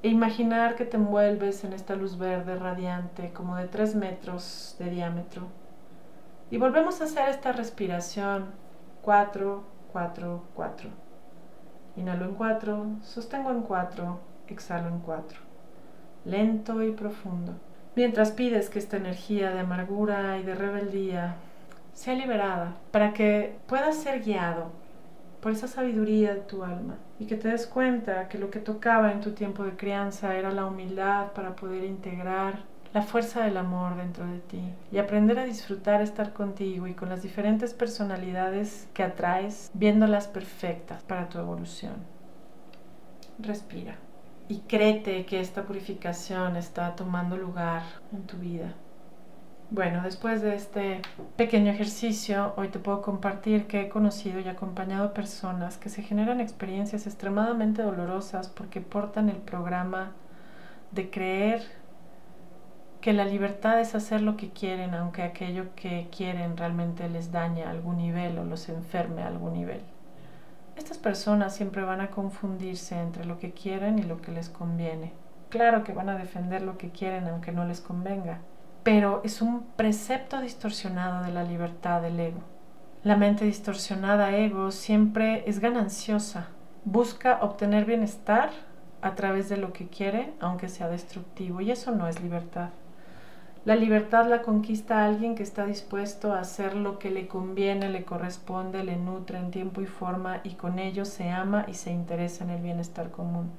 e 0.02 0.08
imaginar 0.08 0.76
que 0.76 0.86
te 0.86 0.98
envuelves 0.98 1.64
en 1.64 1.74
esta 1.74 1.96
luz 1.96 2.18
verde 2.18 2.56
radiante 2.56 3.32
como 3.32 3.58
de 3.58 3.68
3 3.68 3.94
metros 3.94 4.76
de 4.80 4.90
diámetro. 4.90 5.50
Y 6.50 6.58
volvemos 6.58 7.00
a 7.00 7.04
hacer 7.04 7.30
esta 7.30 7.52
respiración 7.52 8.69
4, 9.10 9.64
4, 9.92 10.44
4. 10.54 10.90
Inhalo 11.96 12.26
en 12.26 12.36
4, 12.36 12.86
sostengo 13.02 13.50
en 13.50 13.64
4, 13.64 14.20
exhalo 14.50 14.88
en 14.88 15.00
4. 15.00 15.40
Lento 16.26 16.84
y 16.84 16.92
profundo. 16.92 17.54
Mientras 17.96 18.30
pides 18.30 18.70
que 18.70 18.78
esta 18.78 18.98
energía 18.98 19.50
de 19.50 19.62
amargura 19.62 20.38
y 20.38 20.44
de 20.44 20.54
rebeldía 20.54 21.38
sea 21.92 22.14
liberada 22.14 22.76
para 22.92 23.12
que 23.14 23.56
puedas 23.66 23.96
ser 23.96 24.24
guiado 24.24 24.68
por 25.42 25.54
esa 25.54 25.68
sabiduría 25.68 26.36
de 26.36 26.42
tu 26.42 26.64
alma 26.64 26.98
y 27.18 27.26
que 27.26 27.36
te 27.36 27.48
des 27.48 27.66
cuenta 27.66 28.28
que 28.28 28.38
lo 28.38 28.52
que 28.52 28.60
tocaba 28.60 29.12
en 29.12 29.22
tu 29.22 29.32
tiempo 29.32 29.64
de 29.64 29.76
crianza 29.76 30.36
era 30.36 30.52
la 30.52 30.68
humildad 30.68 31.32
para 31.32 31.56
poder 31.56 31.84
integrar 31.84 32.60
la 32.94 33.04
fuerza 33.04 33.44
del 33.44 33.58
amor 33.58 33.96
dentro 33.98 34.26
de 34.26 34.40
ti 34.40 34.62
y 34.92 34.98
aprender 34.98 35.38
a 35.38 35.46
disfrutar 35.46 36.02
estar 36.02 36.34
contigo 36.34 36.88
y 36.88 36.94
con 36.94 37.10
las 37.10 37.22
diferentes 37.22 37.74
personalidades 37.74 38.88
que 38.94 39.04
atraes, 39.04 39.70
viéndolas 39.74 40.28
perfectas 40.28 41.04
para 41.04 41.30
tu 41.30 41.38
evolución. 41.38 41.94
Respira 43.38 43.96
y 44.48 44.60
créete 44.62 45.26
que 45.26 45.40
esta 45.40 45.64
purificación 45.64 46.56
está 46.56 46.96
tomando 46.96 47.38
lugar 47.38 47.84
en 48.12 48.24
tu 48.24 48.38
vida. 48.38 48.74
Bueno, 49.72 50.02
después 50.02 50.42
de 50.42 50.56
este 50.56 51.00
pequeño 51.36 51.72
ejercicio, 51.72 52.54
hoy 52.58 52.70
te 52.70 52.80
puedo 52.80 53.04
compartir 53.04 53.68
que 53.68 53.82
he 53.82 53.90
conocido 53.90 54.40
y 54.40 54.48
acompañado 54.48 55.14
personas 55.14 55.78
que 55.78 55.90
se 55.90 56.02
generan 56.02 56.42
experiencias 56.42 57.06
extremadamente 57.06 57.84
dolorosas 57.84 58.50
porque 58.50 58.82
portan 58.82 59.30
el 59.30 59.38
programa 59.38 60.14
de 60.92 61.12
creer 61.12 61.79
que 63.02 63.14
la 63.14 63.26
libertad 63.26 63.80
es 63.80 63.96
hacer 63.96 64.22
lo 64.22 64.36
que 64.36 64.50
quieren, 64.50 64.94
aunque 64.94 65.24
aquello 65.24 65.74
que 65.76 66.10
quieren 66.16 66.58
realmente 66.58 67.08
les 67.08 67.32
daña 67.32 67.68
a 67.68 67.72
algún 67.72 67.98
nivel 67.98 68.38
o 68.38 68.44
los 68.44 68.68
enferme 68.68 69.24
a 69.24 69.28
algún 69.28 69.54
nivel. 69.54 69.82
Estas 70.76 70.98
personas 70.98 71.56
siempre 71.56 71.84
van 71.84 72.02
a 72.02 72.10
confundirse 72.10 73.00
entre 73.00 73.26
lo 73.26 73.38
que 73.40 73.52
quieren 73.52 74.00
y 74.00 74.04
lo 74.04 74.22
que 74.22 74.32
les 74.32 74.50
conviene. 74.50 75.14
Claro 75.50 75.84
que 75.84 75.94
van 75.94 76.10
a 76.10 76.18
defender 76.18 76.62
lo 76.62 76.78
que 76.78 76.90
quieren 76.90 77.28
aunque 77.28 77.52
no 77.52 77.66
les 77.66 77.82
convenga, 77.82 78.40
pero 78.84 79.22
es 79.24 79.42
un 79.42 79.64
precepto 79.76 80.42
distorsionado 80.42 81.24
de 81.24 81.32
la 81.32 81.44
libertad 81.44 82.02
del 82.02 82.20
ego. 82.20 82.42
La 83.04 83.16
mente 83.16 83.46
distorsionada 83.46 84.36
ego 84.36 84.72
siempre 84.72 85.44
es 85.48 85.60
gananciosa, 85.60 86.48
busca 86.84 87.40
obtener 87.42 87.86
bienestar 87.86 88.50
a 89.02 89.16
través 89.16 89.48
de 89.48 89.58
lo 89.58 89.72
que 89.72 89.88
quiere, 89.88 90.34
aunque 90.42 90.68
sea 90.68 90.90
destructivo, 90.90 91.62
y 91.62 91.72
eso 91.72 91.92
no 91.92 92.08
es 92.08 92.22
libertad. 92.22 92.70
La 93.66 93.76
libertad 93.76 94.26
la 94.30 94.42
conquista 94.42 95.04
alguien 95.04 95.36
que 95.36 95.44
está 95.44 95.66
dispuesto 95.66 96.32
a 96.32 96.40
hacer 96.40 96.78
lo 96.78 96.98
que 96.98 97.12
le 97.12 97.28
conviene, 97.28 97.90
le 97.90 98.06
corresponde, 98.06 98.86
le 98.86 98.96
nutre 98.96 99.38
en 99.38 99.52
tiempo 99.52 99.82
y 99.82 99.86
forma 99.86 100.40
y 100.46 100.52
con 100.52 100.80
ello 100.80 101.04
se 101.04 101.30
ama 101.30 101.66
y 101.68 101.74
se 101.74 101.92
interesa 101.92 102.46
en 102.46 102.52
el 102.52 102.62
bienestar 102.62 103.12
común. 103.12 103.52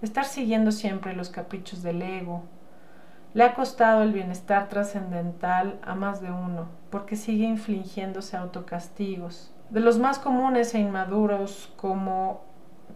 Estar 0.00 0.24
siguiendo 0.24 0.72
siempre 0.72 1.14
los 1.14 1.28
caprichos 1.28 1.82
del 1.82 2.00
ego. 2.00 2.44
Le 3.34 3.44
ha 3.44 3.54
costado 3.54 4.02
el 4.02 4.14
bienestar 4.14 4.70
trascendental 4.70 5.78
a 5.82 5.94
más 5.94 6.22
de 6.22 6.32
uno, 6.32 6.68
porque 6.88 7.16
sigue 7.16 7.44
infligiéndose 7.44 8.38
autocastigos, 8.38 9.54
de 9.68 9.80
los 9.80 9.98
más 9.98 10.18
comunes 10.18 10.74
e 10.74 10.78
inmaduros 10.78 11.70
como 11.76 12.44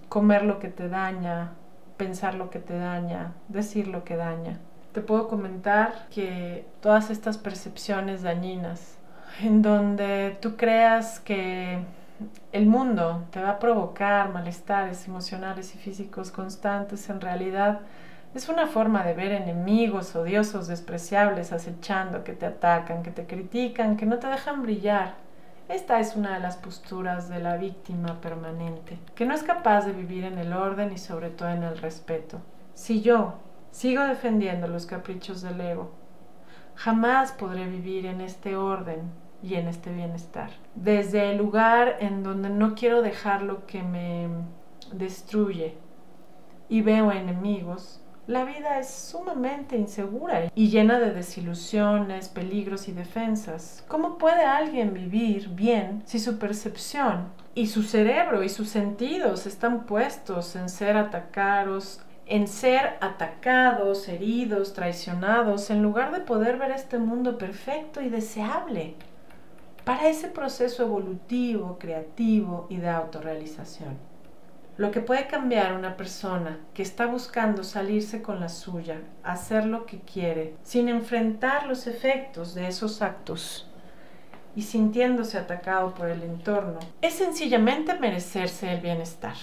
comer 0.08 0.44
lo 0.44 0.60
que 0.60 0.68
te 0.68 0.88
daña, 0.88 1.52
pensar 1.98 2.34
lo 2.34 2.48
que 2.48 2.58
te 2.58 2.78
daña, 2.78 3.34
decir 3.48 3.86
lo 3.86 4.02
que 4.02 4.16
daña 4.16 4.60
te 4.96 5.02
puedo 5.02 5.28
comentar 5.28 6.06
que 6.08 6.64
todas 6.80 7.10
estas 7.10 7.36
percepciones 7.36 8.22
dañinas, 8.22 8.96
en 9.42 9.60
donde 9.60 10.38
tú 10.40 10.56
creas 10.56 11.20
que 11.20 11.80
el 12.50 12.64
mundo 12.64 13.26
te 13.30 13.42
va 13.42 13.50
a 13.50 13.58
provocar 13.58 14.32
malestares 14.32 15.06
emocionales 15.06 15.74
y 15.74 15.78
físicos 15.78 16.30
constantes, 16.30 17.10
en 17.10 17.20
realidad 17.20 17.80
es 18.34 18.48
una 18.48 18.68
forma 18.68 19.04
de 19.04 19.12
ver 19.12 19.32
enemigos 19.32 20.16
odiosos, 20.16 20.66
despreciables, 20.66 21.52
acechando, 21.52 22.24
que 22.24 22.32
te 22.32 22.46
atacan, 22.46 23.02
que 23.02 23.10
te 23.10 23.26
critican, 23.26 23.98
que 23.98 24.06
no 24.06 24.18
te 24.18 24.28
dejan 24.28 24.62
brillar. 24.62 25.16
Esta 25.68 26.00
es 26.00 26.16
una 26.16 26.32
de 26.32 26.40
las 26.40 26.56
posturas 26.56 27.28
de 27.28 27.40
la 27.40 27.58
víctima 27.58 28.18
permanente, 28.22 28.98
que 29.14 29.26
no 29.26 29.34
es 29.34 29.42
capaz 29.42 29.84
de 29.84 29.92
vivir 29.92 30.24
en 30.24 30.38
el 30.38 30.54
orden 30.54 30.90
y 30.90 30.96
sobre 30.96 31.28
todo 31.28 31.50
en 31.50 31.64
el 31.64 31.76
respeto. 31.76 32.38
Si 32.72 33.02
yo 33.02 33.34
Sigo 33.76 34.04
defendiendo 34.04 34.68
los 34.68 34.86
caprichos 34.86 35.42
del 35.42 35.60
ego. 35.60 35.90
Jamás 36.76 37.32
podré 37.32 37.66
vivir 37.66 38.06
en 38.06 38.22
este 38.22 38.56
orden 38.56 39.02
y 39.42 39.56
en 39.56 39.68
este 39.68 39.92
bienestar. 39.92 40.48
Desde 40.74 41.30
el 41.30 41.36
lugar 41.36 41.98
en 42.00 42.22
donde 42.22 42.48
no 42.48 42.74
quiero 42.74 43.02
dejar 43.02 43.42
lo 43.42 43.66
que 43.66 43.82
me 43.82 44.28
destruye 44.92 45.76
y 46.70 46.80
veo 46.80 47.12
enemigos, 47.12 48.00
la 48.26 48.46
vida 48.46 48.78
es 48.78 48.88
sumamente 48.88 49.76
insegura 49.76 50.50
y 50.54 50.70
llena 50.70 50.98
de 50.98 51.12
desilusiones, 51.12 52.30
peligros 52.30 52.88
y 52.88 52.92
defensas. 52.92 53.84
¿Cómo 53.88 54.16
puede 54.16 54.46
alguien 54.46 54.94
vivir 54.94 55.50
bien 55.50 56.02
si 56.06 56.18
su 56.18 56.38
percepción 56.38 57.28
y 57.54 57.66
su 57.66 57.82
cerebro 57.82 58.42
y 58.42 58.48
sus 58.48 58.70
sentidos 58.70 59.46
están 59.46 59.84
puestos 59.84 60.56
en 60.56 60.70
ser 60.70 60.96
atacados, 60.96 62.00
en 62.26 62.48
ser 62.48 62.96
atacados, 63.00 64.08
heridos, 64.08 64.72
traicionados, 64.72 65.70
en 65.70 65.82
lugar 65.82 66.12
de 66.12 66.20
poder 66.20 66.58
ver 66.58 66.72
este 66.72 66.98
mundo 66.98 67.38
perfecto 67.38 68.00
y 68.02 68.08
deseable 68.08 68.94
para 69.84 70.08
ese 70.08 70.26
proceso 70.26 70.82
evolutivo, 70.82 71.78
creativo 71.78 72.66
y 72.68 72.78
de 72.78 72.88
autorrealización. 72.88 73.96
Lo 74.76 74.90
que 74.90 75.00
puede 75.00 75.28
cambiar 75.28 75.72
una 75.74 75.96
persona 75.96 76.58
que 76.74 76.82
está 76.82 77.06
buscando 77.06 77.62
salirse 77.62 78.20
con 78.20 78.40
la 78.40 78.48
suya, 78.48 79.00
hacer 79.22 79.64
lo 79.64 79.86
que 79.86 80.00
quiere, 80.00 80.54
sin 80.62 80.88
enfrentar 80.88 81.66
los 81.66 81.86
efectos 81.86 82.54
de 82.54 82.66
esos 82.66 83.00
actos 83.00 83.70
y 84.56 84.62
sintiéndose 84.62 85.38
atacado 85.38 85.94
por 85.94 86.08
el 86.08 86.22
entorno, 86.22 86.80
es 87.00 87.14
sencillamente 87.14 87.94
merecerse 87.98 88.70
el 88.72 88.80
bienestar. 88.80 89.36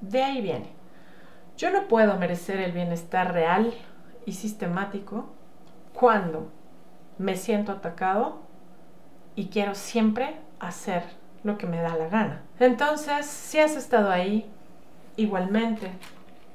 De 0.00 0.22
ahí 0.22 0.42
viene. 0.42 0.75
Yo 1.56 1.70
no 1.70 1.88
puedo 1.88 2.16
merecer 2.18 2.60
el 2.60 2.72
bienestar 2.72 3.32
real 3.32 3.72
y 4.26 4.32
sistemático 4.32 5.26
cuando 5.94 6.50
me 7.16 7.36
siento 7.36 7.72
atacado 7.72 8.42
y 9.34 9.46
quiero 9.46 9.74
siempre 9.74 10.36
hacer 10.60 11.02
lo 11.44 11.56
que 11.56 11.66
me 11.66 11.80
da 11.80 11.96
la 11.96 12.08
gana. 12.08 12.42
Entonces, 12.60 13.24
si 13.24 13.58
has 13.58 13.74
estado 13.74 14.10
ahí, 14.10 14.50
igualmente, 15.16 15.92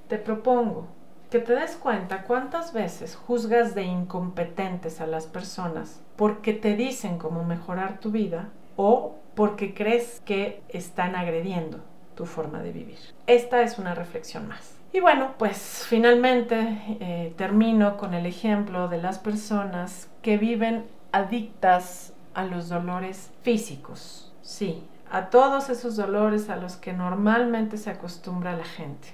te 0.08 0.20
propongo 0.20 0.88
que 1.32 1.40
te 1.40 1.56
des 1.56 1.78
cuenta 1.78 2.24
cuántas 2.24 2.74
veces 2.74 3.16
juzgas 3.16 3.74
de 3.74 3.84
incompetentes 3.84 5.02
a 5.02 5.08
las 5.08 5.26
personas 5.26 6.04
porque 6.16 6.54
te 6.54 6.76
dicen 6.76 7.18
cómo 7.18 7.44
mejorar 7.44 8.00
tu 8.00 8.12
vida 8.12 8.50
o 8.76 9.16
porque 9.34 9.74
crees 9.74 10.22
que 10.26 10.62
están 10.70 11.16
agrediendo 11.16 11.80
tu 12.16 12.26
forma 12.26 12.62
de 12.62 12.72
vivir. 12.72 13.00
Esta 13.26 13.62
es 13.62 13.80
una 13.80 13.96
reflexión 13.96 14.48
más. 14.48 14.81
Y 14.94 15.00
bueno, 15.00 15.36
pues 15.38 15.86
finalmente 15.88 16.78
eh, 17.00 17.34
termino 17.38 17.96
con 17.96 18.14
el 18.14 18.26
ejemplo 18.26 18.90
de 18.90 19.02
las 19.02 19.20
personas 19.20 20.10
que 20.22 20.38
viven 20.38 20.86
adictas 21.14 22.14
a 22.34 22.44
los 22.44 22.68
dolores 22.68 23.32
físicos. 23.42 24.34
Sí, 24.42 24.84
a 25.10 25.30
todos 25.30 25.70
esos 25.70 25.96
dolores 25.96 26.50
a 26.50 26.58
los 26.58 26.76
que 26.76 26.92
normalmente 26.92 27.78
se 27.78 27.90
acostumbra 27.90 28.56
la 28.56 28.66
gente. 28.66 29.10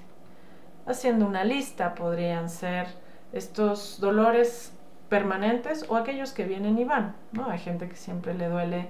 Haciendo 0.84 1.26
una 1.26 1.44
lista 1.44 1.94
podrían 1.94 2.50
ser 2.50 2.88
estos 3.32 4.00
dolores 4.00 4.72
permanentes 5.08 5.86
o 5.88 5.96
aquellos 5.96 6.32
que 6.32 6.44
vienen 6.44 6.78
y 6.78 6.84
van, 6.84 7.14
¿no? 7.32 7.48
Hay 7.48 7.58
gente 7.58 7.88
que 7.88 7.96
siempre 7.96 8.34
le 8.34 8.48
duele 8.48 8.88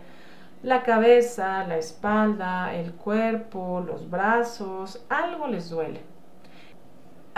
la 0.62 0.82
cabeza, 0.82 1.64
la 1.64 1.76
espalda, 1.76 2.74
el 2.74 2.92
cuerpo, 2.92 3.84
los 3.86 4.08
brazos, 4.08 5.04
algo 5.08 5.48
les 5.48 5.70
duele. 5.70 6.07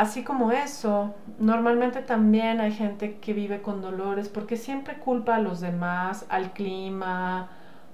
Así 0.01 0.25
como 0.25 0.51
eso, 0.51 1.15
normalmente 1.39 2.01
también 2.01 2.59
hay 2.63 2.73
gente 2.73 3.19
que 3.19 3.35
vive 3.35 3.61
con 3.61 3.83
dolores 3.83 4.31
porque 4.31 4.57
siempre 4.57 4.97
culpa 4.99 5.37
a 5.37 5.41
los 5.41 5.61
demás, 5.61 6.25
al 6.31 6.55
clima, 6.55 7.51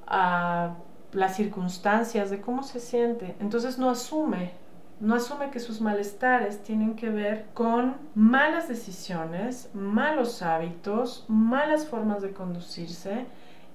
a 0.06 0.76
las 1.10 1.34
circunstancias 1.34 2.30
de 2.30 2.40
cómo 2.40 2.62
se 2.62 2.78
siente. 2.78 3.34
Entonces 3.40 3.76
no 3.76 3.90
asume, 3.90 4.52
no 5.00 5.16
asume 5.16 5.50
que 5.50 5.58
sus 5.58 5.80
malestares 5.80 6.62
tienen 6.62 6.94
que 6.94 7.10
ver 7.10 7.46
con 7.54 7.96
malas 8.14 8.68
decisiones, 8.68 9.68
malos 9.74 10.42
hábitos, 10.42 11.24
malas 11.26 11.88
formas 11.88 12.22
de 12.22 12.30
conducirse 12.30 13.26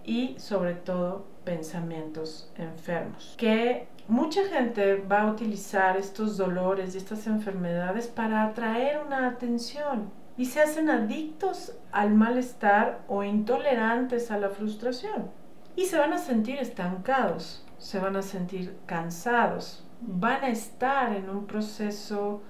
y 0.06 0.36
sobre 0.40 0.76
todo 0.76 1.26
pensamientos 1.44 2.50
enfermos. 2.56 3.36
Que 3.38 3.90
mucha 4.08 4.46
gente 4.46 4.96
va 4.98 5.22
a 5.22 5.32
utilizar 5.32 5.98
estos 5.98 6.38
dolores 6.38 6.94
y 6.94 6.98
estas 6.98 7.28
enfermedades 7.28 8.08
para 8.08 8.44
atraer 8.44 9.02
una 9.06 9.28
atención 9.28 10.12
y 10.38 10.46
se 10.46 10.62
hacen 10.62 10.90
adictos 10.90 11.74
al 11.92 12.14
malestar 12.14 13.02
o 13.08 13.24
intolerantes 13.24 14.32
a 14.32 14.38
la 14.38 14.50
frustración. 14.50 15.30
Y 15.76 15.86
se 15.86 15.98
van 15.98 16.14
a 16.14 16.18
sentir 16.18 16.58
estancados, 16.58 17.66
se 17.78 18.00
van 18.00 18.16
a 18.16 18.22
sentir 18.22 18.76
cansados, 18.86 19.86
van 20.02 20.44
a 20.44 20.50
estar 20.50 21.16
en 21.16 21.30
un 21.30 21.46
proceso 21.46 22.42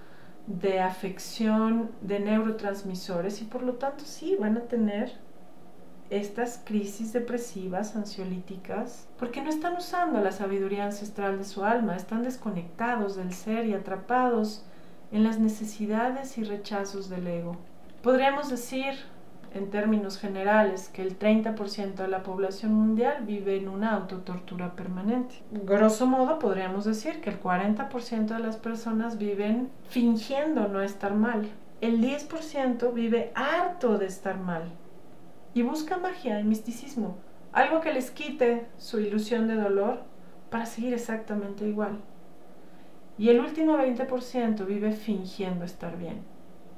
de 0.47 0.79
afección 0.79 1.91
de 2.01 2.19
neurotransmisores 2.19 3.41
y 3.41 3.45
por 3.45 3.63
lo 3.63 3.73
tanto 3.73 4.05
sí 4.05 4.35
van 4.39 4.57
a 4.57 4.61
tener 4.61 5.19
estas 6.11 6.61
crisis 6.65 7.13
depresivas, 7.13 7.95
ansiolíticas, 7.95 9.07
porque 9.17 9.41
no 9.41 9.49
están 9.49 9.77
usando 9.77 10.19
la 10.19 10.33
sabiduría 10.33 10.83
ancestral 10.83 11.37
de 11.37 11.45
su 11.45 11.63
alma, 11.63 11.95
están 11.95 12.21
desconectados 12.21 13.15
del 13.15 13.33
ser 13.33 13.65
y 13.65 13.73
atrapados 13.73 14.65
en 15.13 15.23
las 15.23 15.39
necesidades 15.39 16.37
y 16.37 16.43
rechazos 16.43 17.09
del 17.09 17.27
ego. 17.27 17.55
Podríamos 18.03 18.49
decir, 18.49 18.95
en 19.53 19.69
términos 19.69 20.17
generales, 20.17 20.89
que 20.89 21.01
el 21.01 21.17
30% 21.17 21.95
de 21.95 22.07
la 22.09 22.23
población 22.23 22.73
mundial 22.73 23.23
vive 23.25 23.55
en 23.55 23.69
una 23.69 23.93
autotortura 23.93 24.75
permanente. 24.75 25.35
Grosso 25.51 26.07
modo, 26.07 26.39
podríamos 26.39 26.83
decir 26.83 27.21
que 27.21 27.29
el 27.29 27.41
40% 27.41 28.25
de 28.25 28.39
las 28.39 28.57
personas 28.57 29.17
viven 29.17 29.69
fingiendo 29.87 30.67
no 30.67 30.81
estar 30.81 31.13
mal. 31.13 31.49
El 31.79 32.01
10% 32.01 32.93
vive 32.93 33.31
harto 33.33 33.97
de 33.97 34.07
estar 34.07 34.37
mal 34.37 34.73
y 35.53 35.61
busca 35.61 35.97
magia 35.97 36.39
y 36.39 36.43
misticismo, 36.43 37.17
algo 37.51 37.81
que 37.81 37.93
les 37.93 38.11
quite 38.11 38.67
su 38.77 38.99
ilusión 38.99 39.47
de 39.47 39.55
dolor 39.55 40.03
para 40.49 40.65
seguir 40.65 40.93
exactamente 40.93 41.67
igual. 41.67 41.99
Y 43.17 43.29
el 43.29 43.39
último 43.39 43.77
20% 43.77 44.65
vive 44.65 44.91
fingiendo 44.93 45.65
estar 45.65 45.97
bien. 45.97 46.23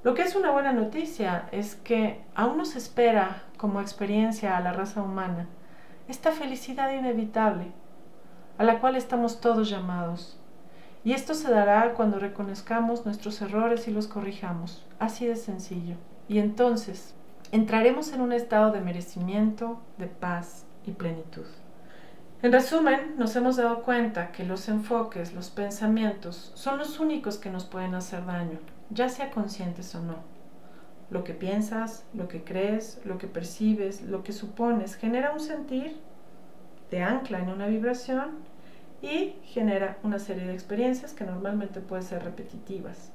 Lo 0.03 0.13
que 0.13 0.23
es 0.23 0.35
una 0.35 0.51
buena 0.51 0.73
noticia 0.73 1.47
es 1.51 1.75
que 1.75 2.21
aún 2.35 2.57
nos 2.57 2.75
espera 2.75 3.43
como 3.57 3.79
experiencia 3.79 4.57
a 4.57 4.59
la 4.59 4.73
raza 4.73 5.01
humana 5.01 5.47
esta 6.07 6.31
felicidad 6.31 6.91
inevitable 6.91 7.71
a 8.57 8.63
la 8.63 8.79
cual 8.79 8.95
estamos 8.95 9.39
todos 9.39 9.69
llamados. 9.69 10.37
Y 11.03 11.13
esto 11.13 11.33
se 11.33 11.49
dará 11.49 11.93
cuando 11.93 12.19
reconozcamos 12.19 13.05
nuestros 13.05 13.41
errores 13.41 13.87
y 13.87 13.91
los 13.91 14.07
corrijamos. 14.07 14.85
Así 14.99 15.25
de 15.25 15.35
sencillo. 15.35 15.95
Y 16.27 16.39
entonces 16.39 17.15
entraremos 17.53 18.11
en 18.13 18.21
un 18.21 18.33
estado 18.33 18.71
de 18.71 18.81
merecimiento, 18.81 19.79
de 19.99 20.07
paz 20.07 20.65
y 20.87 20.91
plenitud. 20.91 21.45
En 22.41 22.51
resumen, 22.51 23.13
nos 23.15 23.35
hemos 23.35 23.57
dado 23.57 23.83
cuenta 23.83 24.31
que 24.31 24.43
los 24.43 24.67
enfoques, 24.69 25.35
los 25.35 25.51
pensamientos, 25.51 26.51
son 26.55 26.79
los 26.79 26.99
únicos 26.99 27.37
que 27.37 27.51
nos 27.51 27.65
pueden 27.65 27.93
hacer 27.93 28.25
daño, 28.25 28.57
ya 28.89 29.07
sea 29.07 29.29
conscientes 29.29 29.93
o 29.93 30.01
no. 30.01 30.15
Lo 31.11 31.23
que 31.23 31.35
piensas, 31.35 32.07
lo 32.15 32.27
que 32.27 32.43
crees, 32.43 32.99
lo 33.05 33.19
que 33.19 33.27
percibes, 33.27 34.01
lo 34.01 34.23
que 34.23 34.33
supones, 34.33 34.95
genera 34.95 35.31
un 35.31 35.39
sentir, 35.39 35.95
te 36.89 37.03
ancla 37.03 37.37
en 37.37 37.49
una 37.49 37.67
vibración 37.67 38.31
y 39.03 39.35
genera 39.43 39.99
una 40.01 40.17
serie 40.17 40.47
de 40.47 40.53
experiencias 40.53 41.13
que 41.13 41.23
normalmente 41.23 41.81
pueden 41.81 42.03
ser 42.03 42.23
repetitivas. 42.23 43.12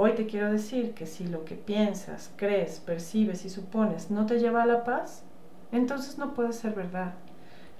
Hoy 0.00 0.12
te 0.12 0.26
quiero 0.26 0.52
decir 0.52 0.94
que 0.94 1.06
si 1.06 1.26
lo 1.26 1.44
que 1.44 1.56
piensas, 1.56 2.30
crees, 2.36 2.78
percibes 2.78 3.44
y 3.44 3.50
supones 3.50 4.12
no 4.12 4.26
te 4.26 4.38
lleva 4.38 4.62
a 4.62 4.66
la 4.66 4.84
paz, 4.84 5.24
entonces 5.72 6.18
no 6.18 6.34
puede 6.34 6.52
ser 6.52 6.72
verdad. 6.72 7.14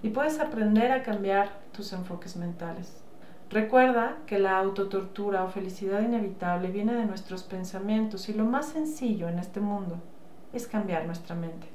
Y 0.02 0.08
puedes 0.08 0.40
aprender 0.40 0.90
a 0.90 1.04
cambiar 1.04 1.48
tus 1.70 1.92
enfoques 1.92 2.34
mentales. 2.34 3.04
Recuerda 3.50 4.16
que 4.26 4.40
la 4.40 4.58
autotortura 4.58 5.44
o 5.44 5.48
felicidad 5.48 6.02
inevitable 6.02 6.72
viene 6.72 6.94
de 6.94 7.04
nuestros 7.04 7.44
pensamientos 7.44 8.28
y 8.28 8.34
lo 8.34 8.44
más 8.44 8.66
sencillo 8.66 9.28
en 9.28 9.38
este 9.38 9.60
mundo 9.60 10.00
es 10.52 10.66
cambiar 10.66 11.06
nuestra 11.06 11.36
mente. 11.36 11.68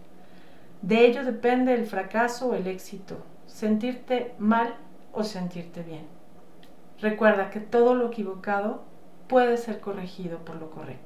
De 0.82 1.06
ello 1.06 1.24
depende 1.24 1.74
el 1.74 1.86
fracaso 1.86 2.50
o 2.50 2.54
el 2.54 2.68
éxito, 2.68 3.16
sentirte 3.48 4.36
mal 4.40 4.76
o 5.14 5.24
sentirte 5.24 5.84
bien. 5.84 6.06
Recuerda 7.00 7.50
que 7.50 7.62
todo 7.62 7.96
lo 7.96 8.08
equivocado 8.08 8.92
puede 9.28 9.58
ser 9.58 9.80
corregido 9.80 10.40
por 10.40 10.56
lo 10.58 10.70
correcto. 10.72 11.02